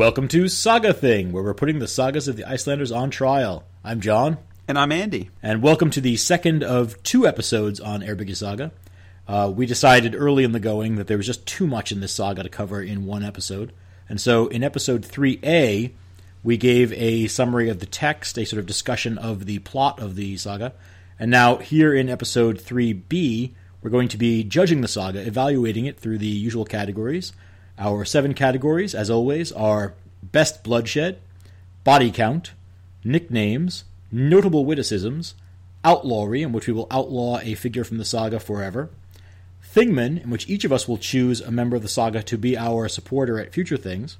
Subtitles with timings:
[0.00, 3.64] Welcome to Saga Thing, where we're putting the sagas of the Icelanders on trial.
[3.84, 4.38] I'm John,
[4.70, 5.30] And I'm Andy.
[5.42, 8.70] and welcome to the second of two episodes on Eyrbyggja Saga.
[9.26, 12.12] Uh, we decided early in the going that there was just too much in this
[12.12, 13.72] saga to cover in one episode,
[14.08, 15.90] and so in episode 3A,
[16.44, 20.14] we gave a summary of the text, a sort of discussion of the plot of
[20.14, 20.72] the saga,
[21.18, 23.50] and now here in episode 3B,
[23.82, 27.32] we're going to be judging the saga, evaluating it through the usual categories.
[27.76, 31.18] Our seven categories, as always, are best bloodshed,
[31.82, 32.52] body count,
[33.02, 33.82] nicknames,
[34.12, 35.34] notable witticisms,
[35.84, 38.90] outlawry, in which we will outlaw a figure from the saga forever,
[39.74, 42.58] Thingman, in which each of us will choose a member of the saga to be
[42.58, 44.16] our supporter at future things,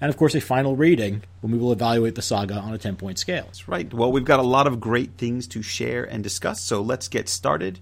[0.00, 2.96] and of course a final rating when we will evaluate the saga on a 10
[2.96, 3.44] point scale.
[3.44, 3.92] That's right.
[3.92, 7.28] Well, we've got a lot of great things to share and discuss, so let's get
[7.28, 7.78] started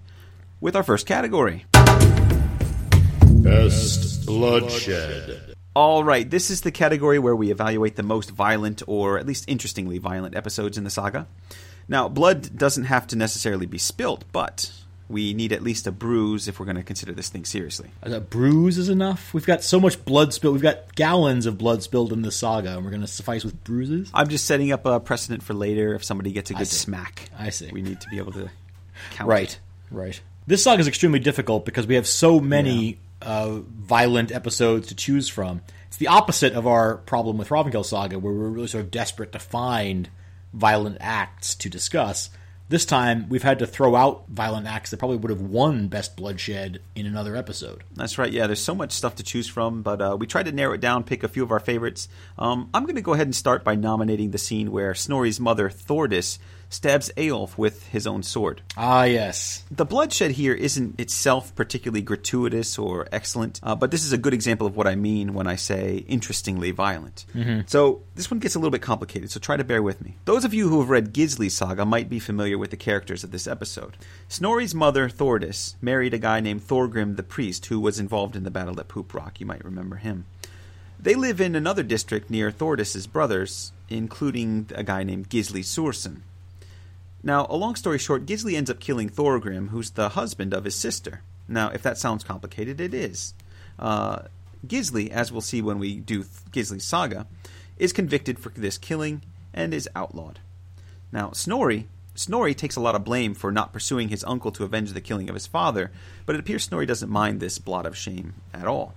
[0.59, 1.65] with our first category.
[3.41, 5.54] Best Bloodshed.
[5.75, 9.43] All right, this is the category where we evaluate the most violent or at least
[9.49, 11.27] interestingly violent episodes in the saga.
[11.89, 14.71] Now, blood doesn't have to necessarily be spilt, but
[15.09, 17.89] we need at least a bruise if we're going to consider this thing seriously.
[18.01, 19.33] A bruise is enough.
[19.33, 20.53] We've got so much blood spilled.
[20.53, 23.61] We've got gallons of blood spilled in the saga, and we're going to suffice with
[23.65, 24.09] bruises.
[24.13, 26.77] I'm just setting up a precedent for later if somebody gets a good see.
[26.77, 27.29] smack.
[27.37, 27.69] I see.
[27.73, 28.49] We need to be able to
[29.11, 29.29] count.
[29.29, 29.59] Right, it.
[29.91, 30.21] right.
[30.47, 35.27] This saga is extremely difficult because we have so many uh, violent episodes to choose
[35.27, 35.61] from.
[35.87, 39.31] It's the opposite of our problem with Hrafnkel Saga, where we're really sort of desperate
[39.31, 40.09] to find
[40.53, 42.29] violent acts to discuss.
[42.67, 46.17] This time, we've had to throw out violent acts that probably would have won Best
[46.17, 47.83] Bloodshed in another episode.
[47.93, 48.31] That's right.
[48.31, 50.81] Yeah, there's so much stuff to choose from, but uh, we tried to narrow it
[50.81, 52.07] down, pick a few of our favorites.
[52.39, 55.69] Um, I'm going to go ahead and start by nominating the scene where Snorri's mother,
[55.69, 56.39] Thordis,
[56.75, 58.61] stabs Eyolf with his own sword.
[58.75, 59.63] Ah, yes.
[59.71, 64.33] The bloodshed here isn't itself particularly gratuitous or excellent, uh, but this is a good
[64.33, 67.25] example of what I mean when I say interestingly violent.
[67.67, 70.15] So this one gets a little bit complicated, so try to bear with me.
[70.25, 73.31] Those of you who have read Gisli's saga might be familiar with the characters of
[73.31, 73.95] this episode.
[74.27, 78.51] Snorri's mother, Thordis, married a guy named Thorgrim the priest who was involved in the
[78.51, 79.39] battle at Poop Rock.
[79.39, 80.25] You might remember him.
[80.99, 86.21] They live in another district near Thordis's brothers, including a guy named Gisli Sursson.
[87.25, 90.75] Now, a long story short, Gisli ends up killing Thorgrim, who's the husband of his
[90.75, 91.21] sister.
[91.47, 93.33] Now, if that sounds complicated, it is.
[93.79, 94.19] Uh,
[94.65, 97.25] Gisli, as we'll see when we do Gisli's saga,
[97.77, 99.23] is convicted for this killing
[99.55, 100.39] and is outlawed.
[101.11, 104.93] Now, Snorri, Snorri takes a lot of blame for not pursuing his uncle to avenge
[104.93, 105.91] the killing of his father,
[106.27, 108.93] but it appears Snorri doesn't mind this blot of shame at all.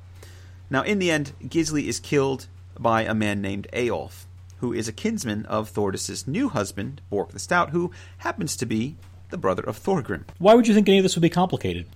[0.68, 2.46] Now, in the end, Gisli is killed
[2.78, 4.26] by a man named Eyolf,
[4.58, 8.96] who is a kinsman of Thordis's new husband, Bork the Stout, who happens to be
[9.30, 10.24] the brother of Thorgrim.
[10.38, 11.86] Why would you think any of this would be complicated?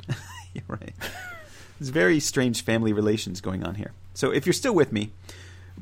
[0.54, 0.94] You're right.
[1.78, 3.92] There's very strange family relations going on here.
[4.14, 5.12] So, if you're still with me,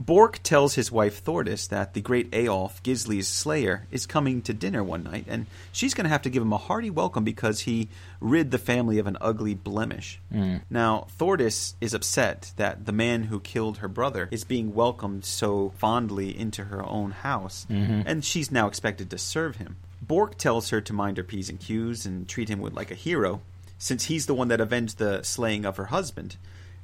[0.01, 4.83] Bork tells his wife Thordis that the great Eyolf, Gisli's slayer, is coming to dinner
[4.83, 7.91] one night, and she's going to have to give him a hearty welcome because he
[8.19, 10.19] rid the family of an ugly blemish.
[10.33, 10.57] Hmm.
[10.71, 15.75] Now, Thordis is upset that the man who killed her brother is being welcomed so
[15.77, 18.01] fondly into her own house, mm-hmm.
[18.07, 19.77] and she's now expected to serve him.
[20.01, 22.95] Bork tells her to mind her P's and Q's and treat him with like a
[22.95, 23.43] hero,
[23.77, 26.37] since he's the one that avenged the slaying of her husband.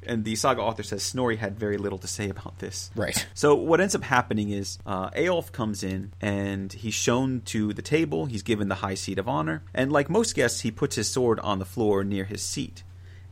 [0.04, 2.90] And the saga author says Snorri had very little to say about this.
[2.94, 3.26] Right.
[3.34, 7.82] So what ends up happening is uh, Eyolf comes in and he's shown to the
[7.82, 8.26] table.
[8.26, 11.40] He's given the high seat of honor, and like most guests, he puts his sword
[11.40, 12.82] on the floor near his seat.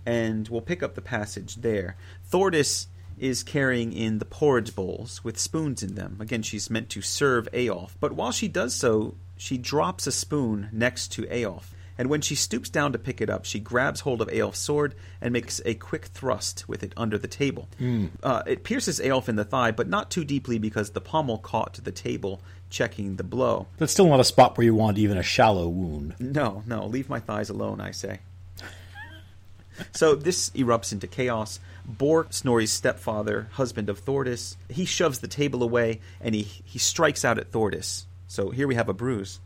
[0.07, 1.97] And we'll pick up the passage there.
[2.31, 2.89] Thordis
[3.19, 6.17] is carrying in the porridge bowls with spoons in them.
[6.21, 10.69] Again, she's meant to serve Eyolf, but while she does so, she drops a spoon
[10.73, 11.73] next to Eyolf.
[11.97, 14.95] And when she stoops down to pick it up, she grabs hold of Eyolf's sword
[15.21, 17.69] and makes a quick thrust with it under the table.
[18.23, 21.75] Uh, it pierces Eyolf in the thigh, but not too deeply because the pommel caught
[21.75, 23.67] to the table, checking the blow.
[23.79, 26.17] That's still not a spot where you want even a shallow wound.
[26.19, 28.21] No, no, leave my thighs alone, I say.
[29.93, 31.61] so this erupts into chaos.
[31.87, 37.25] Bork, Snorri's stepfather, husband of Thordis, he shoves the table away and he, he strikes
[37.25, 38.07] out at Thordis.
[38.27, 39.39] So here we have a bruise.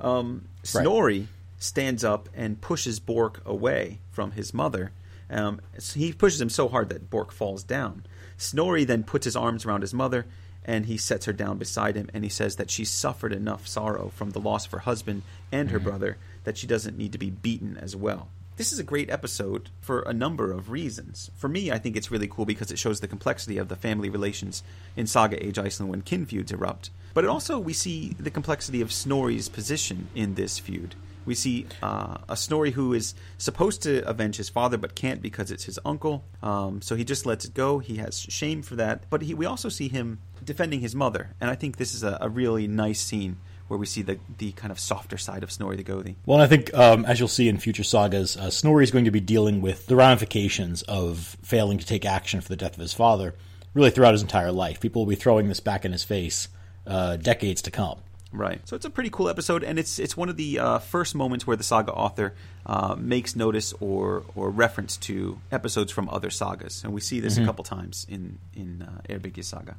[0.00, 4.92] Um, Snorri stands up and pushes Bork away from his mother.
[5.30, 8.04] Um, so he pushes him so hard that Bork falls down.
[8.36, 10.26] Snorri then puts his arms around his mother
[10.64, 14.10] and he sets her down beside him and he says that she suffered enough sorrow
[14.14, 17.30] from the loss of her husband and her brother that she doesn't need to be
[17.30, 18.28] beaten as well.
[18.56, 21.30] This is a great episode for a number of reasons.
[21.36, 24.08] For me, I think it's really cool because it shows the complexity of the family
[24.08, 24.62] relations
[24.96, 26.88] in Saga Age Iceland when kin feuds erupt.
[27.12, 30.94] But it also, we see the complexity of Snorri's position in this feud.
[31.26, 35.50] We see uh, a Snorri who is supposed to avenge his father but can't because
[35.50, 36.24] it's his uncle.
[36.42, 37.80] Um, so he just lets it go.
[37.80, 39.10] He has shame for that.
[39.10, 41.34] But he, we also see him defending his mother.
[41.40, 43.36] And I think this is a, a really nice scene
[43.68, 46.14] where we see the, the kind of softer side of Snorri the Gothi.
[46.24, 49.10] Well, I think, um, as you'll see in future sagas, uh, Snorri is going to
[49.10, 52.92] be dealing with the ramifications of failing to take action for the death of his
[52.92, 53.34] father,
[53.74, 54.80] really throughout his entire life.
[54.80, 56.48] People will be throwing this back in his face
[56.86, 57.98] uh, decades to come.
[58.36, 58.60] Right.
[58.68, 61.46] So it's a pretty cool episode, and it's it's one of the uh, first moments
[61.46, 62.34] where the saga author
[62.66, 67.38] uh, makes notice or or reference to episodes from other sagas, and we see this
[67.38, 69.76] a couple times in in uh, saga.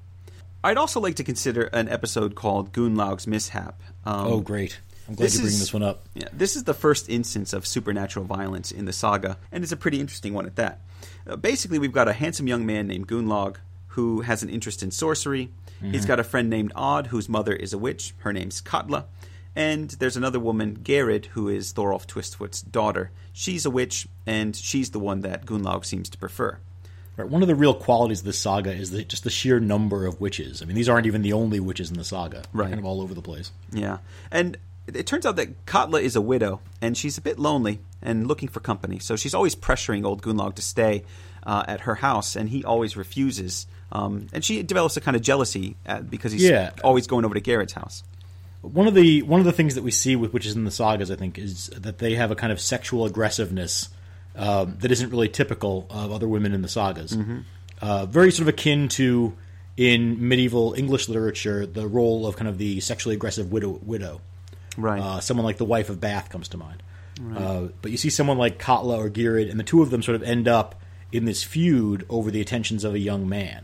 [0.63, 3.79] I'd also like to consider an episode called Gunlaug's Mishap.
[4.05, 4.79] Um, Oh, great.
[5.07, 6.05] I'm glad this bringing is- this one up.
[6.15, 9.77] Yeah, this is the first instance of supernatural violence in the saga, and it's a
[9.77, 10.81] pretty interesting one at that.
[11.27, 13.57] Uh, basically, we've got a handsome young man named Gunlaug
[13.89, 15.49] who has an interest in sorcery.
[15.81, 18.13] He's got a friend named Odd, whose mother is a witch.
[18.19, 19.05] Her name's Katla.
[19.55, 23.11] And there's another woman, Geirrid, who is Thorolf Twistfoot's daughter.
[23.33, 26.59] She's a witch, and she's the one that Gunlaug seems to prefer.
[27.15, 30.05] Right, one of the real qualities of this saga is the, just the sheer number
[30.05, 30.61] of witches.
[30.61, 32.37] I mean, these aren't even the only witches in the saga.
[32.41, 32.67] They're Right.
[32.69, 33.51] kind of all over the place.
[33.71, 33.97] Yeah.
[34.29, 37.79] And it it turns out that Katla is a widow, and she's a bit lonely
[38.01, 38.99] and looking for company.
[38.99, 41.03] So she's always pressuring old Gunlaug to stay
[41.43, 43.65] uh, at her house, and he always refuses.
[43.91, 46.71] Um, and she develops a kind of jealousy uh, because he's Yeah.
[46.83, 48.03] always going over to Geirrid's house.
[48.61, 51.09] One of the one of the things that we see with witches in the sagas,
[51.11, 53.89] I think, is that they have a kind of sexual aggressiveness
[54.35, 57.17] um, that isn't really typical of other women in the sagas.
[57.81, 59.33] Uh, very sort of akin to
[59.77, 63.79] in medieval English literature the role of kind of the sexually aggressive widow.
[63.85, 64.19] widow.
[64.75, 64.99] Right.
[65.01, 66.83] Uh, someone like the wife of Bath comes to mind.
[67.35, 70.15] Uh, but you see someone like Katla or Geirrid, and the two of them sort
[70.15, 70.75] of end up
[71.11, 73.63] in this feud over the attentions of a young man.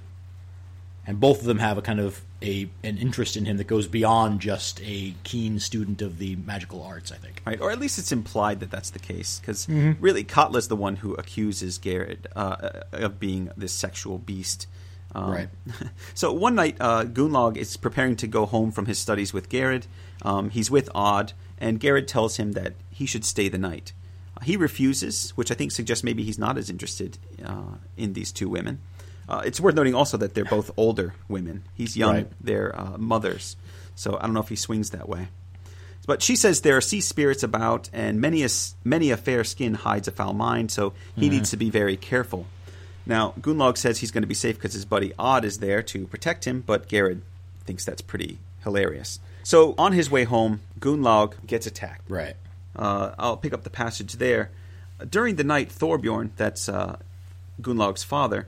[1.05, 3.87] And both of them have a kind of a an interest in him that goes
[3.87, 7.11] beyond just a keen student of the magical arts.
[7.11, 7.41] I think.
[7.45, 10.01] Right, or at least it's implied that that's the case, because Mm-hmm.
[10.01, 14.67] really, Katla's the one who accuses Geirrid uh, of being this sexual beast.
[15.13, 15.49] Um, Right.
[16.15, 19.83] so one night, uh, Gunlaug is preparing to go home from his studies with Geirrid.
[20.21, 23.91] Um, he's with Odd, and Geirrid tells him that he should stay the night.
[24.37, 28.31] Uh, he refuses, which I think suggests maybe he's not as interested uh, in these
[28.31, 28.79] two women.
[29.27, 31.63] Uh, it's worth noting also that they're both older women.
[31.75, 32.31] He's young; Right.
[32.41, 33.55] they're uh, mothers.
[33.95, 35.27] So I don't know if he swings that way.
[36.05, 38.49] But she says there are sea spirits about, and many a,
[38.83, 42.45] many a fair skin hides a foul mind, so he needs to be very careful.
[43.05, 46.05] Now, Gunlaug says he's going to be safe because his buddy Odd is there to
[46.07, 47.21] protect him, but Geirrid
[47.65, 49.19] thinks that's pretty hilarious.
[49.43, 52.09] So, on his way home, Gunlaug gets attacked.
[52.09, 52.35] Right.
[52.75, 54.51] Uh, I'll pick up the passage there.
[55.09, 56.97] During the night, Thorbjorn, that's uh,
[57.61, 58.47] Gunlaug's father,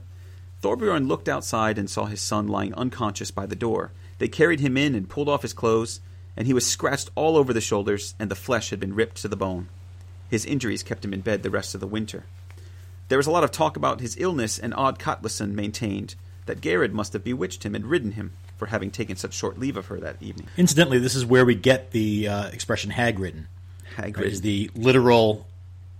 [0.66, 3.92] Thorbjorn looked outside and saw his son lying unconscious by the door.
[4.18, 6.00] They carried him in and pulled off his clothes,
[6.36, 9.28] and he was scratched all over the shoulders, and the flesh had been ripped to
[9.28, 9.68] the bone.
[10.28, 12.24] His injuries kept him in bed the rest of the winter.
[13.06, 16.16] There was a lot of talk about his illness, and Odd Katlason maintained
[16.46, 19.76] that Geirrid must have bewitched him and ridden him for having taken such short leave
[19.76, 20.48] of her that evening.
[20.56, 23.46] Incidentally, this is where we get the uh, expression "hag ridden."
[23.94, 24.16] Hagrid.
[24.16, 25.46] Right, is the literal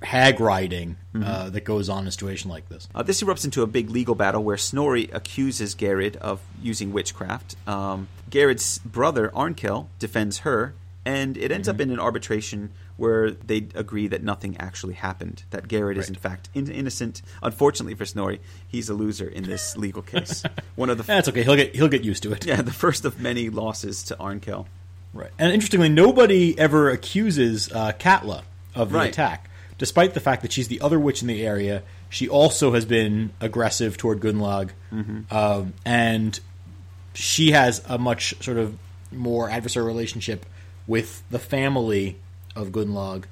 [0.03, 2.89] hag riding uh, that goes on in a situation like this.
[2.95, 7.57] Uh, this erupts into a big legal battle where Snorri accuses Geirrid of using witchcraft.
[7.67, 10.75] Um, Geirrid's brother, Arnkel, defends her,
[11.05, 15.69] and it ends up in an arbitration where they agree that nothing actually happened, that
[15.69, 17.23] Geirrid is in fact in- innocent.
[17.43, 20.43] Unfortunately for Snorri, he's a loser in this legal case.
[20.77, 21.43] One of the That's okay.
[21.43, 22.45] He'll get he'll get used to it.
[22.47, 24.67] yeah, the first of many losses to Arnkel.
[25.15, 25.31] Right.
[25.39, 28.43] And interestingly, nobody ever accuses uh, Katla
[28.75, 29.09] of the Right.
[29.11, 31.83] attack, despite the fact that she's the other witch in the area.
[32.09, 34.71] She also has been aggressive toward Gunlaug,
[35.31, 36.39] um, and
[37.15, 38.77] she has a much sort of
[39.13, 40.47] more adversarial relationship
[40.87, 42.17] with the family
[42.55, 43.25] of Gunlaug.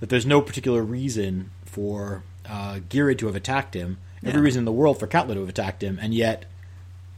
[0.00, 3.98] That there's no particular reason for uh, Geirrid to have attacked him.
[4.24, 4.44] Every Yeah.
[4.44, 6.44] reason in the world for Katla to have attacked him, and yet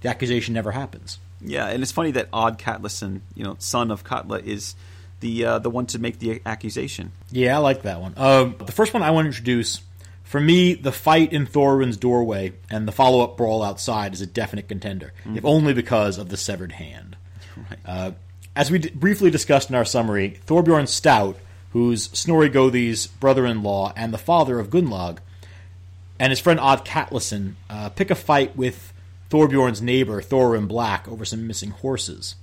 [0.02, 1.18] the accusation never happens.
[1.40, 4.74] Yeah, and it's funny that Odd Katlason, you know, son of Katla, is
[5.20, 7.12] the uh, the one to make the accusation.
[7.30, 8.14] Yeah, I like that one.
[8.16, 9.80] Um, the first one I want to introduce,
[10.24, 14.26] for me, the fight in Thorin's doorway and the follow up brawl outside is a
[14.26, 17.16] definite contender, if only because of the severed hand.
[17.86, 18.12] Uh,
[18.56, 21.36] as we d- briefly discussed in our summary, Thorbjorn Stout,
[21.72, 25.18] who's Snorri Gothi's brother in law and the father of Gunlaug,
[26.18, 28.92] and his friend Odd Katlason uh, pick a fight with
[29.30, 32.34] Thorbjorn's neighbor, Thorin Black, over some missing horses.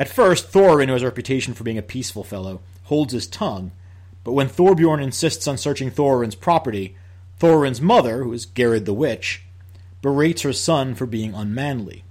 [0.00, 3.70] At first, Thorin, who has a reputation for being a peaceful fellow, holds his tongue,
[4.24, 6.96] but when Thorbjorn insists on searching Thorin's property,
[7.38, 9.42] Thorin's mother, who is Geirrid the Witch,
[10.00, 12.02] berates her son for being unmanly.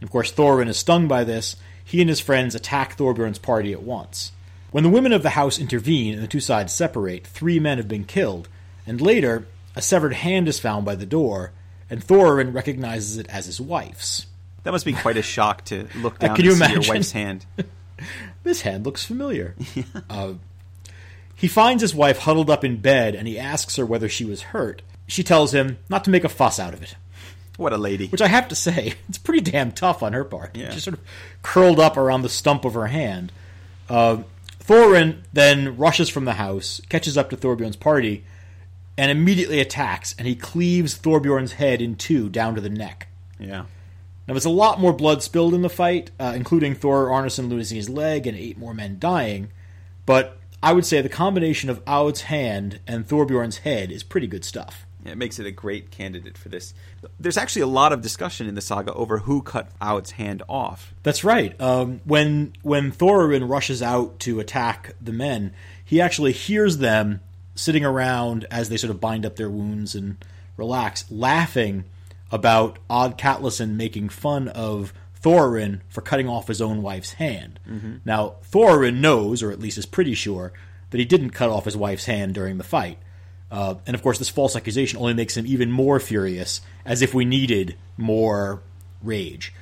[0.00, 1.54] And of course, Thorin is stung by this.
[1.84, 4.32] He and his friends attack Thorbjorn's party at once.
[4.72, 7.86] When the women of the house intervene and the two sides separate, three men have
[7.86, 8.48] been killed,
[8.88, 11.52] and later, a severed hand is found by the door,
[11.88, 14.26] and Thorin recognizes it as his wife's.
[14.64, 16.82] That must be quite a shock to look down can you imagine?
[16.82, 17.46] your wife's hand.
[18.42, 19.54] This hand looks familiar.
[20.10, 20.34] Uh,
[21.36, 24.42] he finds his wife huddled up in bed and he asks her whether she was
[24.42, 24.82] hurt.
[25.06, 26.94] She tells him not to make a fuss out of it,
[27.56, 28.08] What a lady.
[28.08, 30.56] which I have to say, it's pretty damn tough on her part.
[30.56, 30.70] Yeah.
[30.70, 31.00] She's sort of
[31.42, 33.32] curled up around the stump of her hand.
[33.88, 34.18] Uh,
[34.60, 38.24] Thorin then rushes from the house, catches up to Thorbjorn's party,
[38.98, 43.08] and immediately attacks, and he cleaves Thorbjorn's head in two down to the neck.
[43.38, 43.64] yeah.
[44.26, 47.76] Now, there's a lot more blood spilled in the fight, uh, including Thor Arneson losing
[47.76, 49.50] his leg and eight more men dying.
[50.06, 54.44] But I would say the combination of Aud's hand and Thorbjorn's head is pretty good
[54.44, 54.86] stuff.
[55.04, 56.72] Yeah, It makes it a great candidate for this.
[57.20, 60.94] There's actually a lot of discussion in the saga over who cut Aud's hand off.
[61.02, 61.58] That's right.
[61.60, 65.52] Um, when when Thorin rushes out to attack the men,
[65.84, 67.20] he actually hears them
[67.54, 70.16] sitting around as they sort of bind up their wounds and
[70.56, 71.84] relax, laughing
[72.34, 77.60] about Odd Katlason making fun of Thorin for cutting off his own wife's hand.
[78.04, 80.52] Now, Thorin knows, or at least is pretty sure,
[80.90, 82.98] that he didn't cut off his wife's hand during the fight.
[83.52, 87.14] Uh, and of course, this false accusation only makes him even more furious, as if
[87.14, 88.62] we needed more
[89.00, 89.54] rage.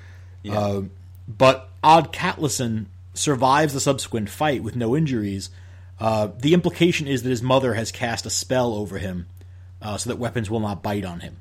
[0.58, 0.82] Uh,
[1.28, 5.50] but Odd Katlason survives the subsequent fight with no injuries.
[6.00, 9.26] Uh, the implication is that his mother has cast a spell over him
[9.82, 11.36] uh, so that weapons will not bite on him.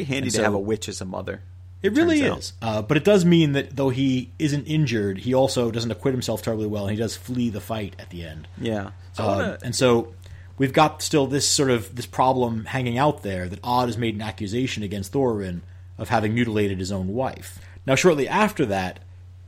[0.00, 1.40] It's very handy And to so- have a witch as a mother.
[1.82, 2.54] It really is.
[2.62, 6.40] Uh, but it does mean that though he isn't injured, he also doesn't acquit himself
[6.40, 8.48] terribly well, and he does flee the fight at the end.
[8.58, 8.92] Yeah.
[9.12, 10.14] So I Uh, wanna- and so
[10.56, 14.14] we've got still this sort of this problem hanging out there that Odd has made
[14.14, 15.60] an accusation against Thorin
[15.98, 17.58] of having mutilated his own wife.
[17.86, 19.00] Now, shortly after that,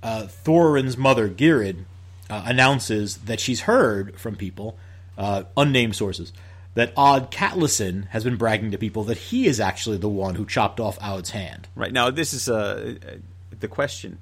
[0.03, 1.85] uh, Thorin's mother, Geirrid,
[2.29, 4.76] uh, announces that she's heard from people,
[5.17, 6.35] uh, unnamed sources,
[6.76, 10.45] that Odd Katlason has been bragging to people that he is actually the one who
[10.45, 11.66] chopped off Aud's hand.
[11.75, 13.14] Right now, this is uh, uh,
[13.59, 14.18] the question: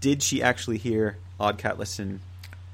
[0.00, 2.20] Did she actually hear Odd Katlason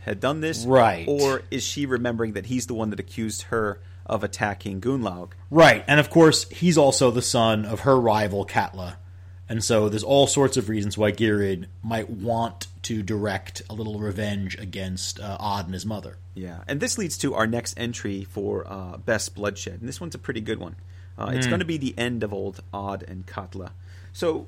[0.02, 1.08] had done this, Right.
[1.08, 5.30] Or is she remembering that he's the one that accused her of attacking Gunlaug?
[5.50, 8.98] Right, and of course, he's also the son of her rival Katla.
[9.48, 13.98] And so there's all sorts of reasons why Geirrid might want to direct a little
[13.98, 16.16] revenge against uh, Odd and his mother.
[16.34, 20.14] Yeah, and this leads to our next entry for uh, best bloodshed, and this one's
[20.14, 20.76] a pretty good one.
[21.18, 23.70] Uh, It's going to be the end of old Odd and Katla.
[24.12, 24.46] So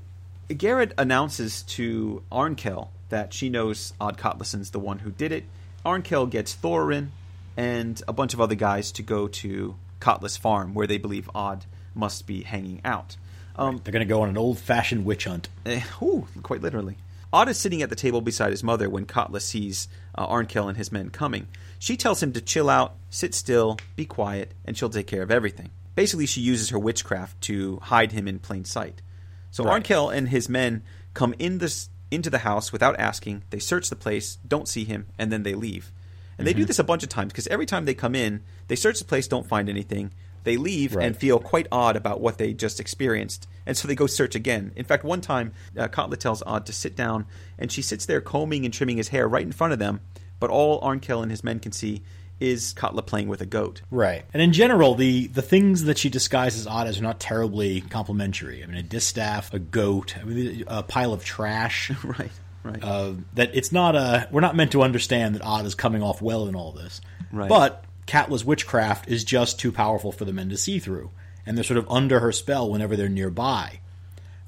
[0.48, 5.44] Geirrid announces to Arnkel that she knows Odd Katlason's the one who did it.
[5.84, 7.08] Arnkel gets Thorin
[7.56, 11.66] and a bunch of other guys to go to Katla's farm, where they believe Odd
[11.94, 13.16] must be hanging out.
[13.56, 15.48] Um, They're going to go on an old fashioned witch hunt.
[15.64, 16.96] Eh, ooh, quite literally.
[17.32, 20.76] Odd is sitting at the table beside his mother when Katla sees uh, Arnkel and
[20.76, 21.48] his men coming.
[21.78, 25.30] She tells him to chill out, sit still, be quiet, and she'll take care of
[25.30, 25.70] everything.
[25.94, 29.02] Basically, she uses her witchcraft to hide him in plain sight.
[29.50, 29.82] So Right.
[29.82, 30.82] Arnkel and his men
[31.14, 33.42] come in this, into the house without asking.
[33.50, 35.90] They search the place, don't see him, and then they leave.
[36.38, 36.60] And they Mm-hmm.
[36.60, 39.04] do this a bunch of times because every time they come in, they search the
[39.06, 40.12] place, don't find anything.
[40.46, 41.04] They leave Right.
[41.04, 44.72] and feel quite odd about what they just experienced, and so they go search again.
[44.76, 47.26] In fact, one time, uh, Katla tells Odd to sit down,
[47.58, 50.00] and she sits there combing and trimming his hair right in front of them,
[50.40, 52.02] but all Arnkel and his men can see
[52.38, 53.80] is Katla playing with a goat.
[53.90, 54.24] Right.
[54.34, 58.62] And in general, the, the things that she disguises Odd as are not terribly complimentary.
[58.62, 61.90] I mean, a distaff, a goat, I mean, a pile of trash.
[62.04, 62.30] right,
[62.62, 62.84] right.
[62.84, 66.20] uh, that it's not a we're not meant to understand that Odd is coming off
[66.22, 67.00] well in all this.
[67.32, 67.48] Right.
[67.48, 71.10] But Katla's witchcraft is just too powerful for the men to see through,
[71.44, 73.80] and they're sort of under her spell whenever they're nearby.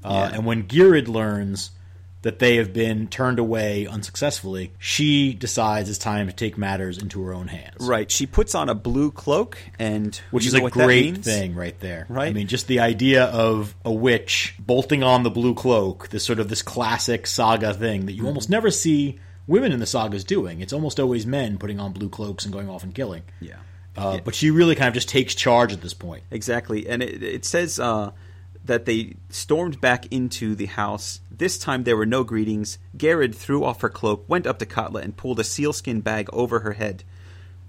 [0.03, 0.37] Uh, Yeah.
[0.37, 1.71] And when Geirrid learns
[2.21, 7.23] that they have been turned away unsuccessfully, she decides it's time to take matters into
[7.23, 7.77] her own hands.
[7.79, 8.11] right.
[8.11, 12.05] She puts on a blue cloak, and Which is a great thing right there.
[12.09, 12.27] Right.
[12.29, 16.39] I mean, just the idea of a witch bolting on the blue cloak, this sort
[16.39, 19.19] of this classic saga thing that you almost never see
[19.49, 20.61] women in the sagas doing.
[20.61, 23.23] It's almost always men putting on blue cloaks and going off and killing.
[23.41, 23.55] Yeah.
[23.97, 24.21] Uh, Yeah.
[24.23, 26.23] But she really kind of just takes charge at this point.
[26.31, 28.11] Exactly, and it, it says uh,
[28.63, 31.19] that they stormed back into the house.
[31.31, 32.77] This time there were no greetings.
[32.95, 36.59] Geirrid threw off her cloak, went up to Katla, and pulled a sealskin bag over
[36.59, 37.03] her head.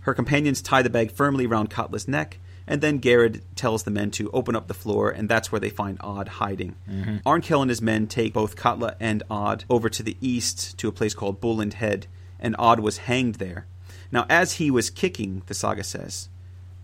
[0.01, 2.39] Her companions tied the bag firmly around Katla's neck,
[2.71, 5.71] And then Geirrid tells the men to open up the floor, and that's where they
[5.71, 6.77] find Odd hiding.
[6.89, 7.17] Mm-hmm.
[7.29, 10.93] Arnkel and his men take both Katla and Odd over to the east to a
[10.93, 12.07] place called Bulland Head,
[12.39, 13.67] and Odd was hanged there.
[14.13, 16.29] Now, as he was kicking, the saga says,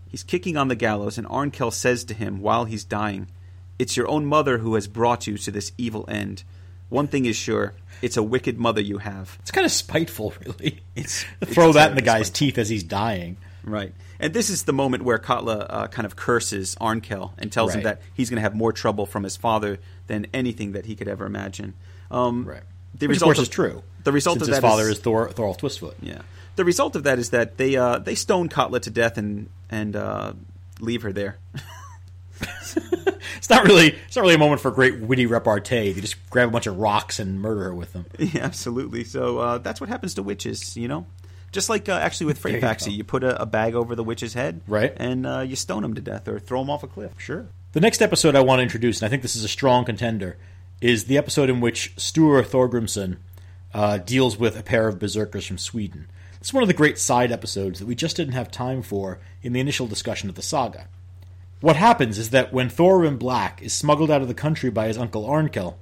[0.09, 3.27] he's kicking on the gallows, and Arnkel says to him while he's dying,
[3.79, 6.43] It's your own mother who has brought you to this evil end.
[6.89, 9.37] One thing is sure, it's a wicked mother you have.
[9.41, 10.81] It's kind of spiteful, really.
[10.95, 12.45] It's- throw it's that in the guy's spiteful.
[12.47, 13.37] teeth as he's dying.
[13.63, 13.93] Right.
[14.19, 17.83] And this is the moment where Katla uh, kind of curses Arnkel and tells him
[17.83, 21.07] that he's going to have more trouble from his father than anything that he could
[21.07, 21.73] ever imagine.
[22.09, 22.63] Um, Right.
[22.95, 23.83] The Which, of result course, is true.
[24.03, 25.95] The result of his that father is, Thor, Thorolf Twistfoot.
[26.01, 26.21] yeah.
[26.55, 29.95] The result of that is that they uh, they stone Katla to death and and
[29.95, 30.33] uh,
[30.79, 31.37] leave her there.
[33.37, 33.87] It's not really.
[34.07, 35.91] It's not really a moment for great witty repartee.
[35.93, 38.05] They just grab a bunch of rocks and murder her with them.
[38.17, 39.03] yeah, absolutely.
[39.03, 41.05] So uh, that's what happens to witches, you know.
[41.51, 44.03] Just like uh, actually with There you Freyfaxi, you, put a, a bag over the
[44.03, 44.93] witch's head, Right.
[44.97, 47.11] and uh, you stone him to death or throw him off a cliff.
[47.17, 47.47] Sure.
[47.73, 50.37] The next episode I want to introduce, and I think this is a strong contender,
[50.81, 53.17] is the episode in which Styr Thorgrimsson
[53.73, 56.07] uh, deals with a pair of berserkers from Sweden.
[56.39, 59.53] It's one of the great side episodes that we just didn't have time for in
[59.53, 60.87] the initial discussion of the saga.
[61.61, 64.97] What happens is that when Thorin Black is smuggled out of the country by his
[64.97, 65.75] uncle Arnkel,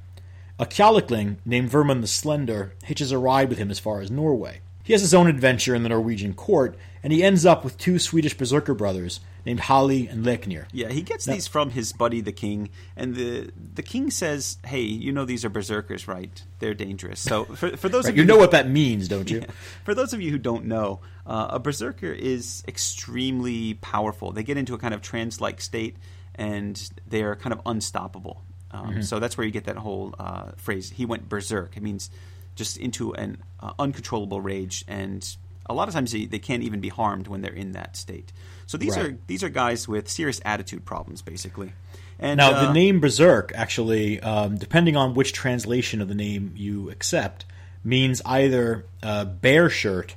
[0.58, 4.62] a Kjalikling named Vermund the Slender hitches a ride with him as far as Norway.
[4.86, 8.00] He has his own adventure in the Norwegian court, and he ends up with two
[8.00, 10.66] Swedish berserker brothers named Halli and Leknir.
[10.72, 11.34] Yeah, he gets No.
[11.34, 15.44] these from his buddy the king, and the the king says, "Hey, you know these
[15.44, 16.42] are berserkers, right?
[16.60, 19.08] They're dangerous." So for for those Right, of you you know who- what that means,
[19.08, 19.44] don't you?
[19.84, 24.32] for those of you who don't know, uh, a berserker is extremely powerful.
[24.32, 25.98] They get into a kind of trance-like state,
[26.36, 28.42] and they are kind of unstoppable.
[28.72, 29.02] Um, Mm-hmm.
[29.02, 30.90] So that's where you get that whole uh, phrase.
[30.92, 31.76] He went berserk.
[31.78, 32.10] It means
[32.56, 35.36] just into an uh, uncontrollable rage, and
[35.68, 38.32] a lot of times they, they can't even be harmed when they're in that state.
[38.68, 39.06] So these Right.
[39.08, 41.74] are these are guys with serious attitude problems, basically.
[42.18, 46.54] And Now, uh, the name Berserk, actually, um, depending on which translation of the name
[46.56, 47.46] you accept,
[47.84, 50.16] means either uh, bear shirt,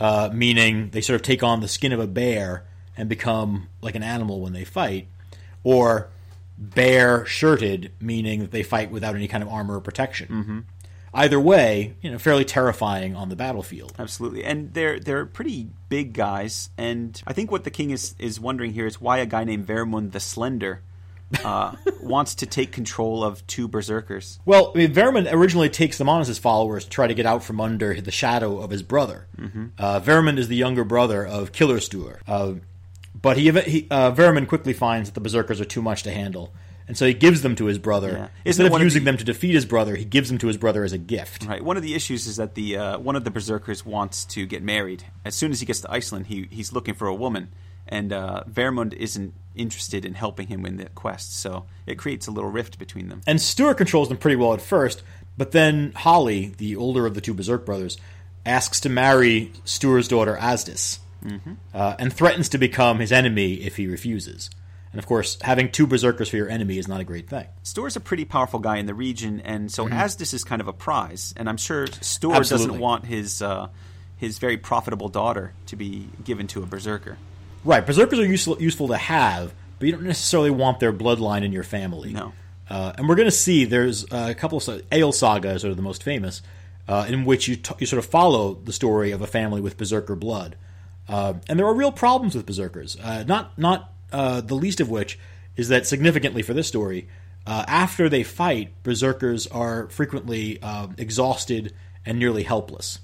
[0.00, 2.64] uh, meaning they sort of take on the skin of a bear
[2.96, 5.08] and become like an animal when they fight,
[5.62, 6.08] or
[6.58, 10.28] bare shirted, meaning that they fight without any kind of armor or protection.
[10.28, 10.58] Mm-hmm.
[11.16, 13.94] Either way, you know, fairly terrifying on the battlefield.
[13.98, 16.70] Absolutely, and they're they're pretty big guys.
[16.76, 19.66] And I think what the king is is wondering here is why a guy named
[19.66, 20.82] Vermund the Slender
[21.44, 24.38] uh, wants to take control of two berserkers.
[24.44, 27.26] Well, I mean, Vermund originally takes them on as his followers to try to get
[27.26, 29.26] out from under the shadow of his brother.
[29.38, 29.66] Mm-hmm.
[29.78, 30.00] Uh,
[30.38, 32.18] is the younger brother of Killer-Styr.
[32.26, 32.54] Uh,
[33.20, 34.12] but he, he uh,
[34.44, 36.52] quickly finds that the berserkers are too much to handle,
[36.88, 38.12] and so he gives them to his brother.
[38.12, 38.28] Yeah.
[38.44, 40.46] Instead of one of using the- them to defeat his brother, he gives them to
[40.46, 41.44] his brother as a gift.
[41.46, 41.62] Right.
[41.62, 44.62] One of the issues is that the uh, one of the berserkers wants to get
[44.62, 45.04] married.
[45.24, 47.48] As soon as he gets to Iceland, he he's looking for a woman,
[47.88, 51.38] and uh, Vermund isn't interested in helping him in the quest.
[51.40, 53.22] So it creates a little rift between them.
[53.26, 55.02] And Styr controls them pretty well at first,
[55.38, 57.96] but then Halli, the older of the two Berserk brothers,
[58.44, 60.98] asks to marry Styr's daughter Asdis,
[61.74, 64.50] uh, and threatens to become his enemy if he refuses.
[64.92, 67.46] And of course, having two Berserkers for your enemy is not a great thing.
[67.64, 70.72] Styr's a pretty powerful guy in the region, and so Asdis is kind of a
[70.72, 71.34] prize.
[71.36, 72.78] And I'm sure Styr doesn't.
[72.78, 73.68] Want his uh,
[74.16, 77.18] his very profitable daughter to be given to a berserker.
[77.64, 81.52] Right, Berserkers are useful, useful to have, but you don't necessarily want their bloodline in
[81.52, 82.12] your family.
[82.12, 82.32] No.
[82.70, 85.76] Uh, and we're going to see there's a couple of Ale Saga is sort of
[85.76, 86.42] the most famous,
[86.88, 89.76] uh, in which you t- you sort of follow the story of a family with
[89.76, 90.56] Berserker blood,
[91.08, 92.96] uh, and there are real problems with Berserkers.
[93.02, 95.18] Uh, not not uh, the least of which
[95.56, 97.08] is that significantly for this story,
[97.46, 101.72] uh, after they fight, Berserkers are frequently uh, exhausted
[102.04, 102.98] and nearly helpless.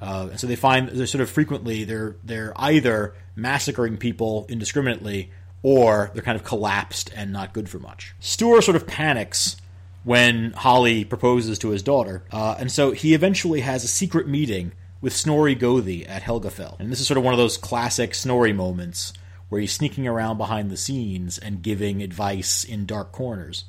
[0.00, 5.30] Uh, and so they find they're sort of frequently they're they're either massacring people indiscriminately
[5.62, 8.14] or they're kind of collapsed and not good for much.
[8.20, 9.56] Styr sort of panics
[10.04, 14.72] when Halli proposes to his daughter, uh, and so he eventually has a secret meeting
[15.00, 16.78] with Snorri Gothi at Helgafell.
[16.78, 19.12] And this is sort of one of those classic Snorri moments
[19.48, 23.64] where he's sneaking around behind the scenes and giving advice in dark corners.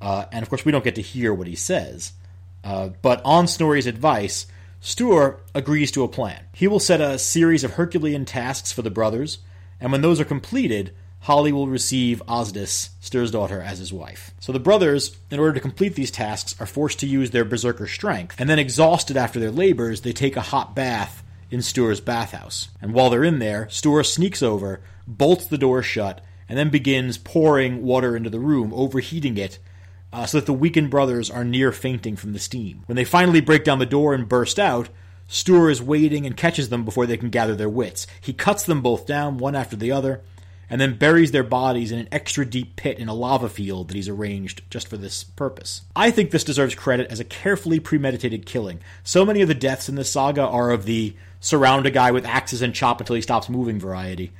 [0.00, 2.12] Uh, and of course, we don't get to hear what he says.
[2.62, 4.46] Uh, but on Snorri's advice,
[4.82, 6.44] Styr agrees to a plan.
[6.52, 9.38] He will set a series of Herculean tasks for the brothers,
[9.80, 14.32] and when those are completed, Halli will receive Asdis, Stur's daughter, as his wife.
[14.38, 17.88] So the brothers, in order to complete these tasks, are forced to use their berserker
[17.88, 22.68] strength, and then exhausted after their labors, they take a hot bath in Stur's bathhouse.
[22.80, 27.18] And while they're in there, Stur sneaks over, bolts the door shut, and then begins
[27.18, 29.58] pouring water into the room, overheating it
[30.12, 32.82] uh, so that the weakened brothers are near fainting from the steam.
[32.86, 34.88] When they finally break down the door and burst out,
[35.28, 38.06] Stur is waiting and catches them before they can gather their wits.
[38.20, 40.22] He cuts them both down, one after the other,
[40.70, 43.94] and then buries their bodies in an extra deep pit in a lava field that
[43.94, 45.82] he's arranged just for this purpose.
[45.94, 48.80] I think this deserves credit as a carefully premeditated killing.
[49.04, 52.24] So many of the deaths in this saga are of the surround a guy with
[52.26, 54.32] axes and chop until he stops moving variety.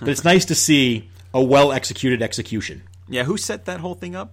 [0.00, 2.82] but it's nice to see a well executed execution.
[3.08, 4.32] Yeah, who set that whole thing up?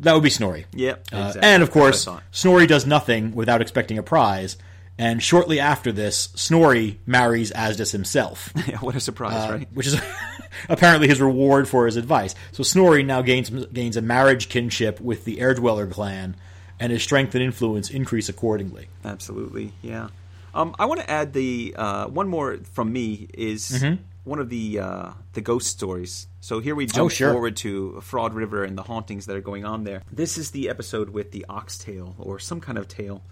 [0.00, 0.66] That would be Snorri.
[0.72, 2.22] Yep, Uh, and of That's what I course.
[2.32, 4.56] Snorri does nothing without expecting a prize.
[4.98, 9.68] And shortly after this, Snorri marries Asdis himself, Yeah, what a surprise, uh, right?
[9.72, 10.00] which is
[10.68, 12.34] apparently his reward for his advice.
[12.52, 16.36] So Snorri now gains gains a marriage kinship with the Air Dweller clan,
[16.78, 18.88] and his strength and influence increase accordingly.
[19.04, 20.08] Absolutely, yeah.
[20.54, 24.02] Um, I want to add the uh, one more from me is Mm-hmm.
[24.24, 26.26] one of the uh, the ghost stories.
[26.40, 27.32] So here we Oh, jump sure.
[27.32, 30.02] forward to Froda River and the hauntings that are going on there.
[30.12, 33.22] This is the episode with the oxtail or some kind of tail.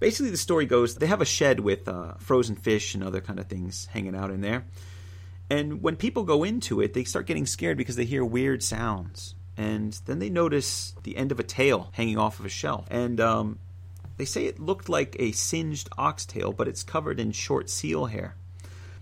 [0.00, 3.38] Basically, the story goes they have a shed with uh, frozen fish and other kind
[3.38, 4.64] of things hanging out in there.
[5.50, 9.34] And when people go into it, they start getting scared because they hear weird sounds.
[9.56, 12.86] And then they notice the end of a tail hanging off of a shelf.
[12.90, 13.58] And um,
[14.18, 18.34] they say it looked like a singed oxtail, but it's covered in short seal hair.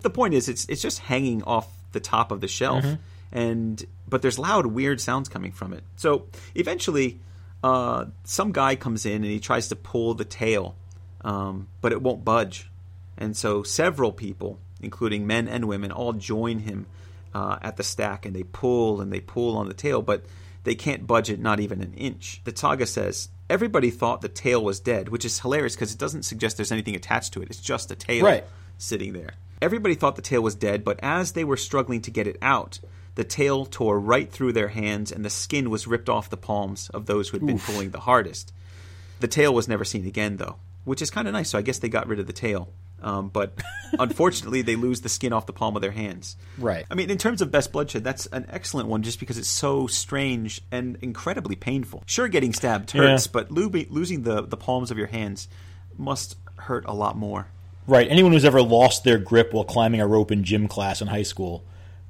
[0.01, 2.85] The point is, it's it's just hanging off the top of the shelf,
[3.31, 5.83] and but there's loud, weird sounds coming from it.
[5.97, 7.19] So eventually,
[7.63, 10.75] uh, some guy comes in and he tries to pull the tail,
[11.21, 12.69] um, but it won't budge.
[13.17, 16.85] And so several people, including men and women, all join him
[17.33, 20.23] uh, at the stack and they pull and they pull on the tail, but
[20.63, 22.41] they can't budge it not even an inch.
[22.43, 26.23] The Taga says everybody thought the tail was dead, which is hilarious because it doesn't
[26.23, 27.49] suggest there's anything attached to it.
[27.49, 28.43] It's just a tail Right.
[28.77, 29.31] sitting there.
[29.61, 32.79] Everybody thought the tail was dead, but as they were struggling to get it out,
[33.15, 36.89] the tail tore right through their hands and the skin was ripped off the palms
[36.93, 38.53] of those who had been pulling the hardest.
[39.19, 41.49] The tail was never seen again, though, which is kind of nice.
[41.49, 42.69] So I guess they got rid of the tail.
[43.01, 43.53] Um, but
[43.99, 46.35] unfortunately, they lose the skin off the palm of their hands.
[46.57, 46.85] Right.
[46.89, 49.87] I mean, in terms of best bloodshed, that's an excellent one just because it's so
[49.87, 52.03] strange and incredibly painful.
[52.05, 53.31] Sure, getting stabbed hurts, Yeah.
[53.33, 55.47] but lo- losing the, the palms of your hands
[55.97, 57.47] must hurt a lot more.
[57.85, 58.09] Right.
[58.09, 61.23] Anyone who's ever lost their grip while climbing a rope in gym class in high
[61.23, 61.63] school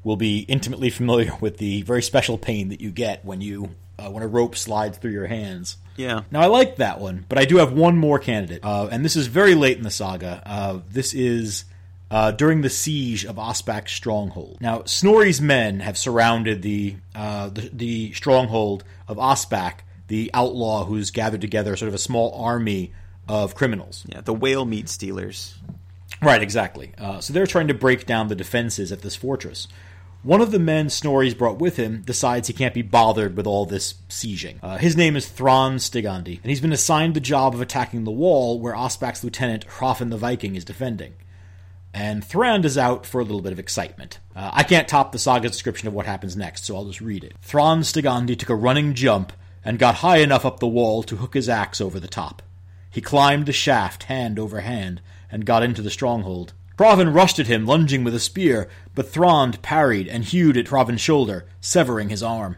[0.04, 3.70] will be intimately familiar with the very special pain that you get when you
[4.00, 5.78] uh, when a rope slides through your hands.
[5.98, 6.22] Yeah.
[6.32, 9.16] Now I like that one, but I do have one more candidate, uh, and this
[9.16, 10.42] is very late in the saga.
[10.46, 11.66] Uh, this is
[12.10, 14.58] uh, during the siege of Ospak's stronghold.
[14.62, 21.12] Now Snorri's men have surrounded the uh, the, the stronghold of Osbak, the outlaw who's
[21.12, 22.94] gathered together sort of a small army
[23.28, 24.06] of criminals.
[24.08, 25.56] Yeah, the whale meat stealers.
[26.22, 26.94] Right, exactly.
[26.98, 29.68] Uh, so they're trying to break down the defenses at this fortress.
[30.24, 33.66] One of the men Snorri's brought with him decides he can't be bothered with all
[33.66, 34.58] this sieging.
[34.62, 38.12] Uh, his name is Thron Stigandi, and he's been assigned the job of attacking the
[38.12, 41.14] wall where Ospak's lieutenant Hrafn the Viking is defending.
[41.94, 44.20] And Thrand is out for a little bit of excitement.
[44.36, 47.24] Uh, I can't top the saga's description of what happens next, so I'll just read
[47.24, 47.36] it.
[47.42, 49.32] Thron Stigandi took a running jump
[49.64, 52.42] and got high enough up the wall to hook his axe over the top.
[52.90, 55.02] He climbed the shaft hand over hand
[55.32, 56.54] and got into the stronghold.
[56.78, 61.02] Hraven rushed at him, lunging with a spear, but Thrond parried and hewed at Hraven's
[61.02, 62.58] shoulder, severing his arm.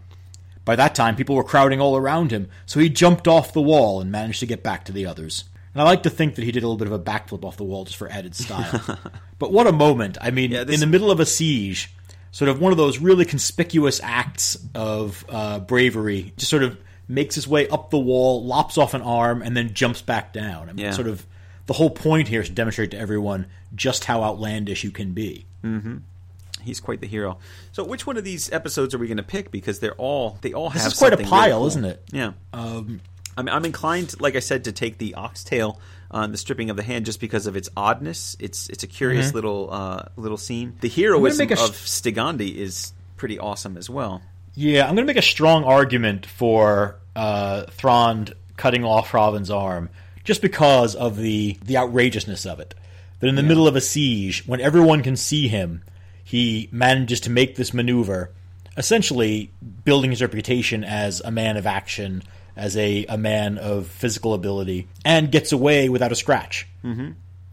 [0.65, 4.01] By that time, people were crowding all around him, so he jumped off the wall
[4.01, 5.45] and managed to get back to the others.
[5.73, 7.57] And I like to think that he did a little bit of a backflip off
[7.57, 8.99] the wall just for added style.
[9.39, 10.17] but what a moment!
[10.19, 11.91] I mean, Yeah, this- in the middle of a siege,
[12.31, 16.77] sort of one of those really conspicuous acts of uh, bravery, just sort of
[17.07, 20.69] makes his way up the wall, lops off an arm, and then jumps back down.
[20.69, 20.91] I mean, Yeah.
[20.91, 21.25] sort of
[21.65, 25.45] the whole point here is to demonstrate to everyone just how outlandish you can be.
[26.61, 27.37] He's quite the hero.
[27.71, 29.49] So, which one of these episodes are we going to pick?
[29.49, 30.91] Because they're all they all This have.
[30.91, 31.67] is quite a something really pile, cool.
[31.67, 32.03] isn't it?
[32.11, 32.33] Yeah.
[32.51, 32.99] Um,
[33.37, 35.79] I'm, I'm inclined, like I said, to take the oxtail
[36.11, 38.35] on the stripping of the hand just because of its oddness.
[38.41, 40.75] It's it's a curious little uh, little scene.
[40.81, 41.61] The heroism Mm-hmm.
[41.61, 44.21] a of sh- Stigandi is pretty awesome as well.
[44.55, 49.89] Yeah, I'm going to make a strong argument for uh, Thrond cutting off Hraven's arm,
[50.25, 52.75] just because of the the outrageousness of it.
[53.19, 55.83] That in the middle of a siege, when everyone can see him,
[56.23, 58.31] he manages to make this maneuver,
[58.77, 59.51] essentially
[59.83, 62.23] building his reputation as a man of action,
[62.55, 66.67] as a, a man of physical ability, and gets away without a scratch.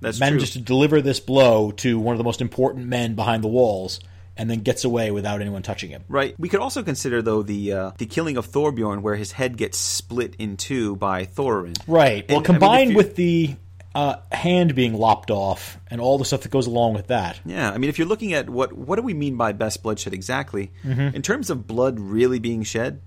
[0.00, 0.26] That's true.
[0.26, 0.60] Manages true.
[0.60, 3.98] to deliver this blow to one of the most important men behind the walls,
[4.36, 6.04] and then gets away without anyone touching him.
[6.08, 6.34] Right.
[6.38, 9.78] We could also consider though the uh, the killing of Thorbjorn, where his head gets
[9.78, 11.76] split in two by Thorin.
[11.88, 12.28] Right.
[12.28, 13.56] Well, And, I mean, combined you- with the
[13.96, 17.40] uh, hand being lopped off and all the stuff that goes along with that.
[17.46, 20.12] Yeah, I mean, if you're looking at what what do we mean by best bloodshed
[20.14, 21.16] exactly, Mm-hmm.
[21.16, 23.00] in terms of blood really being shed,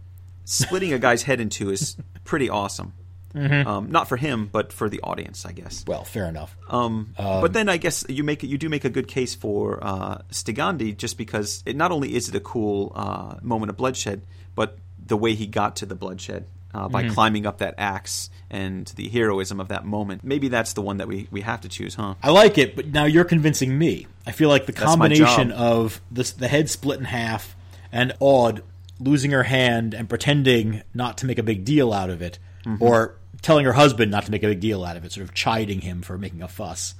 [0.46, 2.94] splitting a guy's head in two is pretty awesome.
[3.36, 5.86] Um, not for him, but for the audience, I guess.
[5.86, 6.58] Well, fair enough.
[6.68, 10.24] Um, but then I guess you make you do make a good case for uh,
[10.32, 14.24] Stigandi just because it not only is it a cool uh, moment of bloodshed,
[14.56, 17.14] but the way he got to the bloodshed uh, by Mm-hmm.
[17.14, 20.24] climbing up that axe and the heroism of that moment.
[20.24, 22.16] Maybe that's the one that we, we have to choose, huh?
[22.24, 24.08] I like it, but now you're convincing me.
[24.26, 27.56] I feel like the That's combination of this, the head split in half
[27.92, 28.64] and Aud
[29.00, 32.84] losing her hand and pretending not to make a big deal out of it, Mm-hmm.
[32.84, 35.34] or telling her husband not to make a big deal out of it, sort of
[35.34, 36.94] chiding him for making a fuss.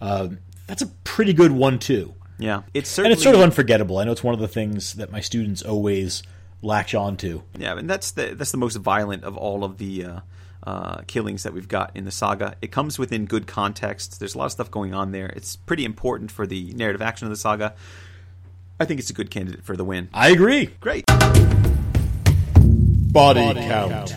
[0.00, 3.98] Um, that's a pretty good one too, Yeah, it's and certainly it's sort of unforgettable.
[3.98, 6.22] I know it's one of the things that my students always
[6.64, 7.42] latch on to.
[7.56, 10.20] Yeah, and that's the that's the most violent of all of the uh,
[10.64, 12.56] uh, killings that we've got in the saga.
[12.62, 14.18] It comes within good context.
[14.18, 15.26] There's a lot of stuff going on there.
[15.26, 17.74] It's pretty important for the narrative action of the saga.
[18.80, 20.08] I think it's a good candidate for the win.
[20.12, 20.66] I agree.
[20.80, 21.04] Great.
[23.12, 24.14] Body, count.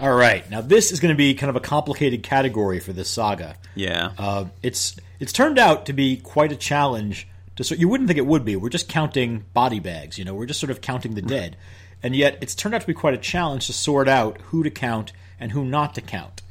[0.00, 3.08] All right, now this is going to be kind of a complicated category for this
[3.08, 3.56] saga.
[3.74, 4.12] Yeah.
[4.18, 7.28] Uh, it's it's turned out to be quite a challenge.
[7.56, 8.56] To sort, you wouldn't think it would be.
[8.56, 10.34] We're just counting body bags, you know.
[10.34, 11.56] We're just sort of counting the dead,
[12.02, 14.70] and yet it's turned out to be quite a challenge to sort out who to
[14.70, 16.42] count and who not to count.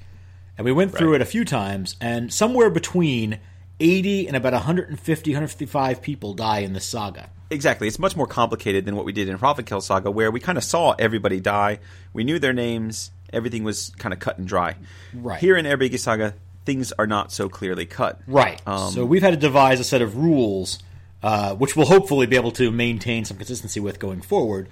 [0.57, 3.39] And we went through it a few times, and somewhere between
[3.79, 7.29] 80 and about 150, 155 people die in this saga.
[7.49, 7.87] Exactly.
[7.87, 10.57] It's much more complicated than what we did in Prophet Kill Saga, where we kind
[10.57, 11.79] of saw everybody die.
[12.13, 13.11] We knew their names.
[13.31, 14.75] Everything was kind of cut and dry.
[15.13, 15.39] Right.
[15.39, 16.35] Here in Eyrbyggja Saga,
[16.65, 18.21] things are not so clearly cut.
[18.27, 18.61] Right.
[18.65, 20.79] Um, so we've had to devise a set of rules,
[21.23, 24.67] uh, which we'll hopefully be able to maintain some consistency with going forward,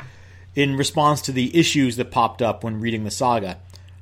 [0.53, 3.57] in response to the issues that popped up when reading the saga,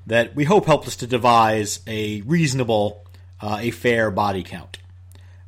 [0.08, 3.04] that we hope helped us to devise a reasonable,
[3.40, 4.80] uh, a fair body count.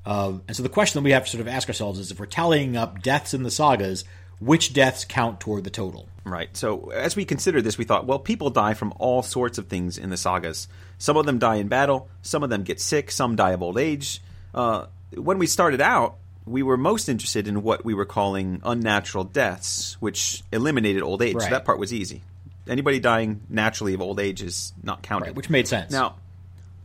[0.06, 2.20] Uh, and so the question that we have to sort of ask ourselves is if
[2.20, 4.04] we're tallying up deaths in the sagas,
[4.40, 6.08] which deaths count toward the total?
[6.24, 6.56] Right.
[6.56, 9.98] So as we considered this, we thought, well, people die from all sorts of things
[9.98, 10.68] in the sagas.
[11.00, 12.10] Some of them die in battle.
[12.22, 13.10] Some of them get sick.
[13.12, 14.22] Some die of old age.
[14.54, 14.86] Uh,
[15.16, 19.98] when we started out, we were most interested in what we were calling unnatural deaths,
[20.00, 21.38] which eliminated old age.
[21.40, 22.24] So that part was easy.
[22.68, 25.28] Anybody dying naturally of old age is not counted.
[25.28, 25.92] Right, which made sense.
[25.92, 26.16] Now,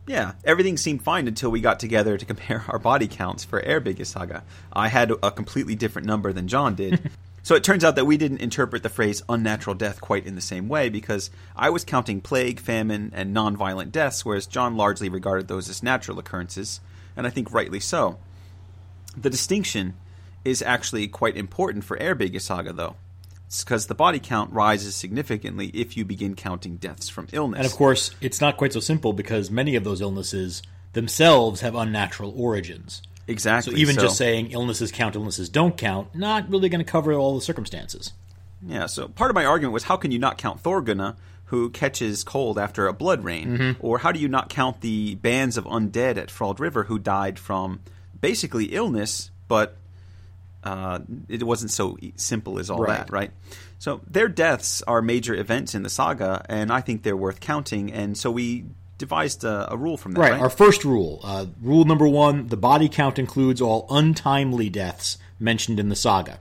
[0.07, 4.07] yeah, everything seemed fine until we got together to compare our body counts for Eyrbyggja
[4.07, 4.45] Saga.
[4.73, 7.11] I had a completely different number than John did.
[7.43, 10.41] so it turns out that we didn't interpret the phrase unnatural death quite in the
[10.41, 15.49] same way because I was counting plague, famine, and non-violent deaths, whereas John largely regarded
[15.49, 16.81] those as natural occurrences,
[17.17, 18.19] and I think rightly so.
[19.17, 19.95] The distinction
[20.45, 22.97] is actually quite important for Biggest Saga, though.
[23.47, 27.59] It's because the body count rises significantly if you begin counting deaths from illness.
[27.59, 30.63] And of course, it's not quite so simple because many of those illnesses
[30.95, 33.03] themselves have unnatural origins.
[33.29, 33.75] exactly.
[33.75, 37.35] So even just saying illnesses count, illnesses don't count, not really going to cover all
[37.35, 38.13] the circumstances.
[38.67, 42.25] Yeah, so part of my argument was how can you not count Thorgunna, who catches
[42.25, 43.59] cold after a blood rain?
[43.59, 43.87] Mm-hmm.
[43.87, 47.39] Or how do you not count the bands of undead at Froda River who died
[47.39, 47.81] from
[48.21, 49.77] basically illness, but
[50.65, 50.99] uh,
[51.29, 52.99] it wasn't so simple as all Right.
[52.99, 53.31] that, right?
[53.79, 57.93] So their deaths are major events in the saga, and I think they're worth counting,
[57.93, 58.65] and so we
[58.99, 60.33] devised a, a rule from that, Right.
[60.33, 60.41] right?
[60.41, 65.79] Our first rule, uh, rule number one: the body count includes all untimely deaths mentioned
[65.79, 66.41] in the saga.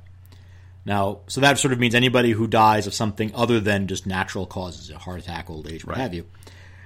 [0.85, 4.45] Now, so that sort of means anybody who dies of something other than just natural
[4.45, 6.01] causes, a heart attack, old age, what Right.
[6.01, 6.25] have you.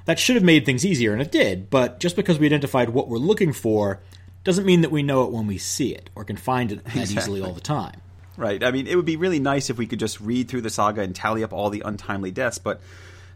[0.06, 1.70] That should have made things easier, and it did.
[1.70, 4.00] But just because we identified what we're looking for
[4.44, 6.96] doesn't mean that we know it when we see it or can find it that
[6.96, 8.02] easily all the time.
[8.38, 8.64] Right.
[8.64, 11.02] I mean, it would be really nice if we could just read through the saga
[11.02, 12.80] and tally up all the untimely deaths, but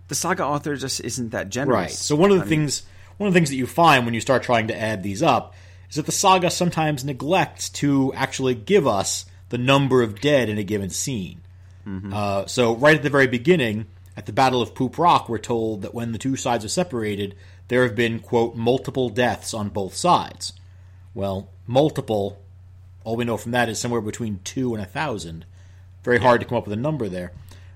[0.07, 1.75] the saga author just isn't that generous.
[1.75, 1.91] Right.
[1.91, 2.83] So one of the I mean, things
[3.17, 5.53] one of the things that you find when you start trying to add these up
[5.89, 10.57] is that the saga sometimes neglects to actually give us the number of dead in
[10.57, 11.41] a given scene.
[12.13, 13.85] Uh, so right at the very beginning,
[14.15, 17.35] at the Battle of Poop Rock, we're told that when the two sides are separated,
[17.67, 20.53] there have been quote multiple deaths on both sides.
[21.13, 22.41] Well, multiple.
[23.03, 25.45] All we know from that is somewhere between two and a thousand.
[26.03, 27.31] Very hard to come up with a number there.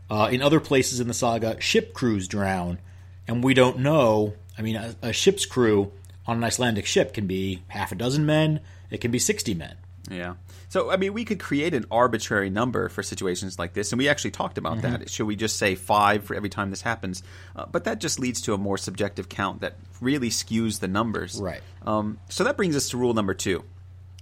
[0.10, 2.80] Uh, in other places in the saga, ship crews drown,
[3.28, 4.34] and we don't know.
[4.58, 5.91] I mean, a, a ship's crew
[6.26, 8.62] on an Icelandic ship can be half a dozen men.
[8.89, 9.76] It can be sixty men.
[10.10, 10.36] Yeah.
[10.69, 14.10] So, I mean, we could create an arbitrary number for situations like this, and we
[14.10, 14.91] actually talked about Mm-hmm.
[15.03, 15.10] that.
[15.10, 17.23] Should we just say five for every time this happens?
[17.56, 21.39] Uh, but that just leads to a more subjective count that really skews the numbers.
[21.41, 21.62] Right.
[21.86, 23.63] Um, so that brings us to rule number two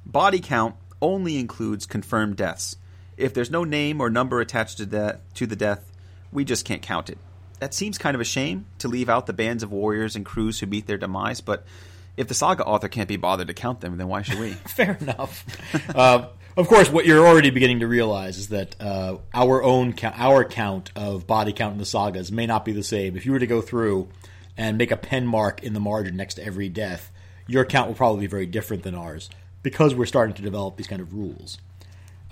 [0.06, 2.78] body count only includes confirmed deaths.
[3.18, 5.92] If there's no name or number attached to, that, to the death,
[6.32, 7.18] we just can't count it.
[7.60, 10.60] That seems kind of a shame to leave out the bands of warriors and crews
[10.60, 11.66] who meet their demise, but
[12.18, 14.52] if the saga author can't be bothered to count them, then why should we?
[14.68, 15.46] Fair enough.
[15.96, 20.18] uh, Of course, what you're already beginning to realize is that uh, our own count,
[20.18, 23.18] our count of body count in the sagas may not be the same.
[23.18, 24.08] If you were to go through
[24.56, 27.12] and make a pen mark in the margin next to every death,
[27.46, 29.30] your count will probably be very different than ours
[29.64, 31.58] because we're starting to develop these kind of rules.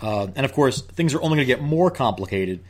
[0.02, 2.64] Uh, and of course, things are only going to get more complicated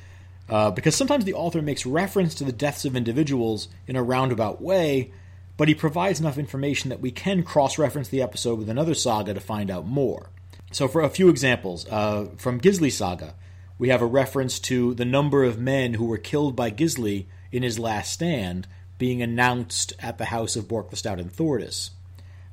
[0.50, 4.60] uh, because sometimes the author makes reference to the deaths of individuals in a roundabout
[4.60, 5.12] way,
[5.58, 9.34] but he provides enough information that we can cross reference the episode with another saga
[9.34, 10.30] to find out more.
[10.72, 13.36] So, for a few examples, uh, from Gisli Saga,
[13.78, 17.64] we have a reference to the number of men who were killed by Gisli in
[17.64, 21.92] his last stand being announced at the house of Bork the Stout and Thordis.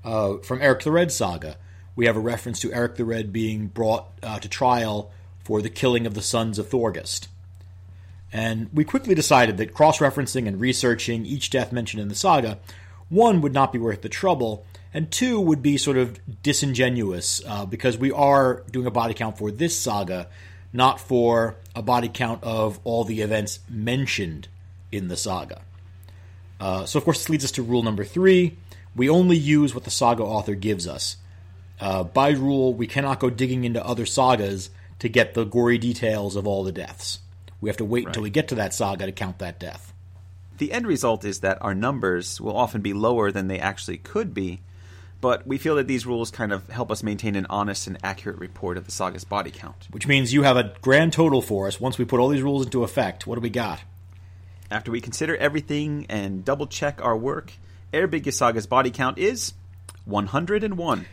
[0.05, 1.57] Uh, from Eric the Red Saga,
[1.97, 5.11] we have a reference to Eric the Red being brought uh, to trial
[5.43, 7.29] for the killing of the sons of Thorgest.
[8.33, 12.59] And we quickly decided that cross referencing and researching each death mentioned in the saga,
[13.11, 17.67] one, would not be worth the trouble, and two would be sort of disingenuous uh,
[17.67, 20.29] because we are doing a body count for this saga,
[20.73, 24.49] not for a body count of all the events mentioned
[24.91, 25.61] in the saga.
[26.59, 28.57] Uh, so, of course, this leads us to rule number three.
[28.95, 31.17] We only use what the saga author gives us.
[31.81, 36.37] Uh, by rule, we cannot go digging into other sagas to get the gory details
[36.37, 37.21] of all the deaths.
[37.61, 38.09] We have to wait right.
[38.09, 39.93] until we get to that saga to count that death.
[40.61, 44.33] The end result is that our numbers will often be lower than they actually could
[44.33, 44.61] be
[45.21, 48.39] but we feel that these rules kind of help us maintain an honest and accurate
[48.39, 49.87] report of the saga's body count.
[49.91, 52.65] Which means you have a grand total for us once we put all these rules
[52.65, 53.27] into effect.
[53.27, 53.81] What do we got?
[54.71, 57.53] After we consider everything and double check our work,
[57.93, 59.53] Eyrbyggja Saga's body count is
[60.07, 61.07] 101.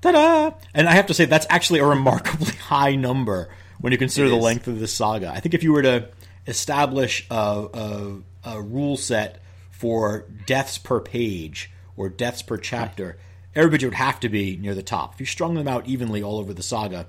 [0.00, 0.56] Ta-da!
[0.74, 3.48] And I have to say that's actually a remarkably high number
[3.80, 5.30] when you consider the length of the saga.
[5.30, 6.08] I think if you were to
[6.46, 13.18] establish a, a, a rule set for deaths per page or deaths per chapter,
[13.54, 15.14] Eyrbyggja would have to be near the top.
[15.14, 17.06] If you strung them out evenly all over the saga,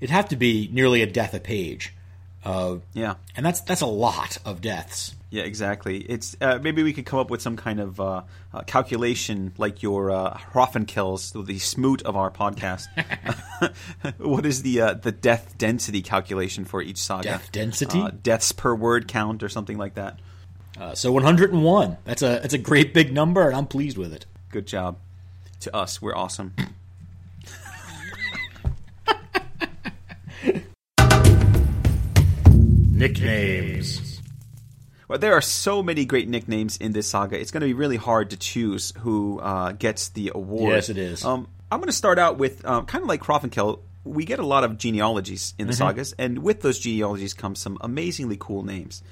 [0.00, 1.94] it'd have to be nearly a death a page.
[2.44, 5.14] Uh, yeah, and that's that's a lot of deaths.
[5.30, 5.98] Yeah, exactly.
[5.98, 8.22] It's uh, maybe we could come up with some kind of uh,
[8.52, 10.38] uh calculation, like your uh,
[10.86, 12.86] kills, the smoot of our podcast.
[14.18, 17.24] what is the uh, the death density calculation for each saga?
[17.24, 20.18] Death density, uh, deaths per word count, or something like that.
[20.78, 21.96] Uh, so 101.
[22.04, 24.26] That's a that's a great big number, and I'm pleased with it.
[24.50, 24.98] Good job
[25.60, 26.00] to us.
[26.00, 26.54] We're awesome.
[32.98, 34.20] Nicknames.
[35.06, 37.40] Well, there are so many great nicknames in this saga.
[37.40, 40.74] It's going to be really hard to choose who uh, gets the award.
[40.74, 41.24] Yes, it is.
[41.24, 43.78] Um, I'm going to start out with um, kind of like Hrafnkel.
[44.02, 45.88] We get a lot of genealogies in the mm-hmm.
[45.90, 49.04] sagas, and with those genealogies come some amazingly cool names.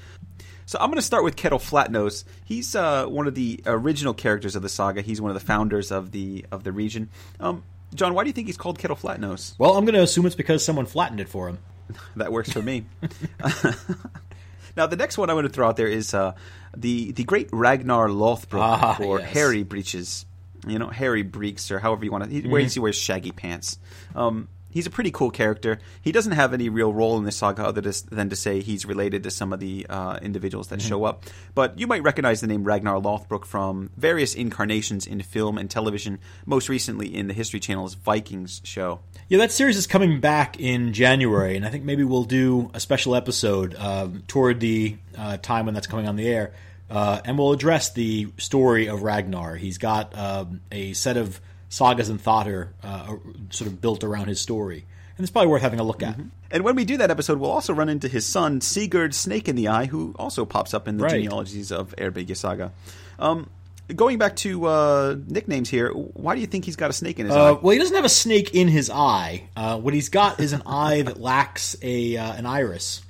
[0.64, 2.24] So I'm going to start with Ketil Flatnose.
[2.44, 5.00] He's uh, one of the original characters of the saga.
[5.00, 7.08] He's one of the founders of the of the region.
[7.38, 7.62] Um,
[7.94, 9.56] John, why do you think he's called Ketil Flatnose?
[9.60, 11.58] Well, I'm going to assume it's because someone flattened it for him.
[12.16, 12.86] that works for me.
[14.76, 16.34] now, the next one I want to throw out there is uh,
[16.76, 19.32] the the great Ragnar Lothbrok ah, or yes.
[19.32, 20.26] Harry Breeches.
[20.66, 22.30] You know, Harry Breeks or however you want to.
[22.30, 22.66] He, mm-hmm.
[22.66, 23.78] he wears shaggy pants.
[24.16, 25.78] Um, he's a pretty cool character.
[26.02, 29.22] He doesn't have any real role in this saga other than to say he's related
[29.22, 30.88] to some of the uh, individuals that mm-hmm.
[30.88, 31.24] show up.
[31.54, 36.18] But you might recognize the name Ragnar Lothbrok from various incarnations in film and television,
[36.44, 39.00] most recently in the History Channel's Vikings show.
[39.30, 42.80] Yeah, that series is coming back in January, and I think maybe we'll do a
[42.80, 46.52] special episode uh, toward the uh, time when that's coming on the air.
[46.90, 49.56] Uh, and we'll address the story of Ragnar.
[49.56, 53.16] He's got um, a set of sagas and Thatr uh,
[53.50, 54.84] sort of built around his story.
[55.16, 56.14] And it's probably worth having a look at.
[56.14, 56.28] Mm-hmm.
[56.50, 59.56] And when we do that episode, we'll also run into his son, Sigurd Snake in
[59.56, 61.12] the Eye, who also pops up in the right.
[61.12, 62.72] genealogies of Eyrbyggja Saga.
[63.18, 63.48] Um,
[63.94, 67.26] going back to uh, nicknames here, why do you think he's got a snake in
[67.26, 67.58] his uh, eye?
[67.60, 69.48] Well, he doesn't have a snake in his eye.
[69.56, 73.02] Uh, what he's got is an eye that lacks a uh, an iris,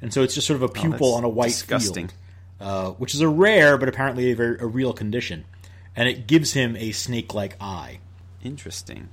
[0.00, 2.08] and so it's just sort of a oh, pupil oh, on a white disgusting.
[2.08, 2.20] field,
[2.60, 5.44] uh, which is a rare but apparently a, very, a real condition
[5.96, 7.98] and it gives him a snake-like eye.
[8.44, 9.08] Interesting.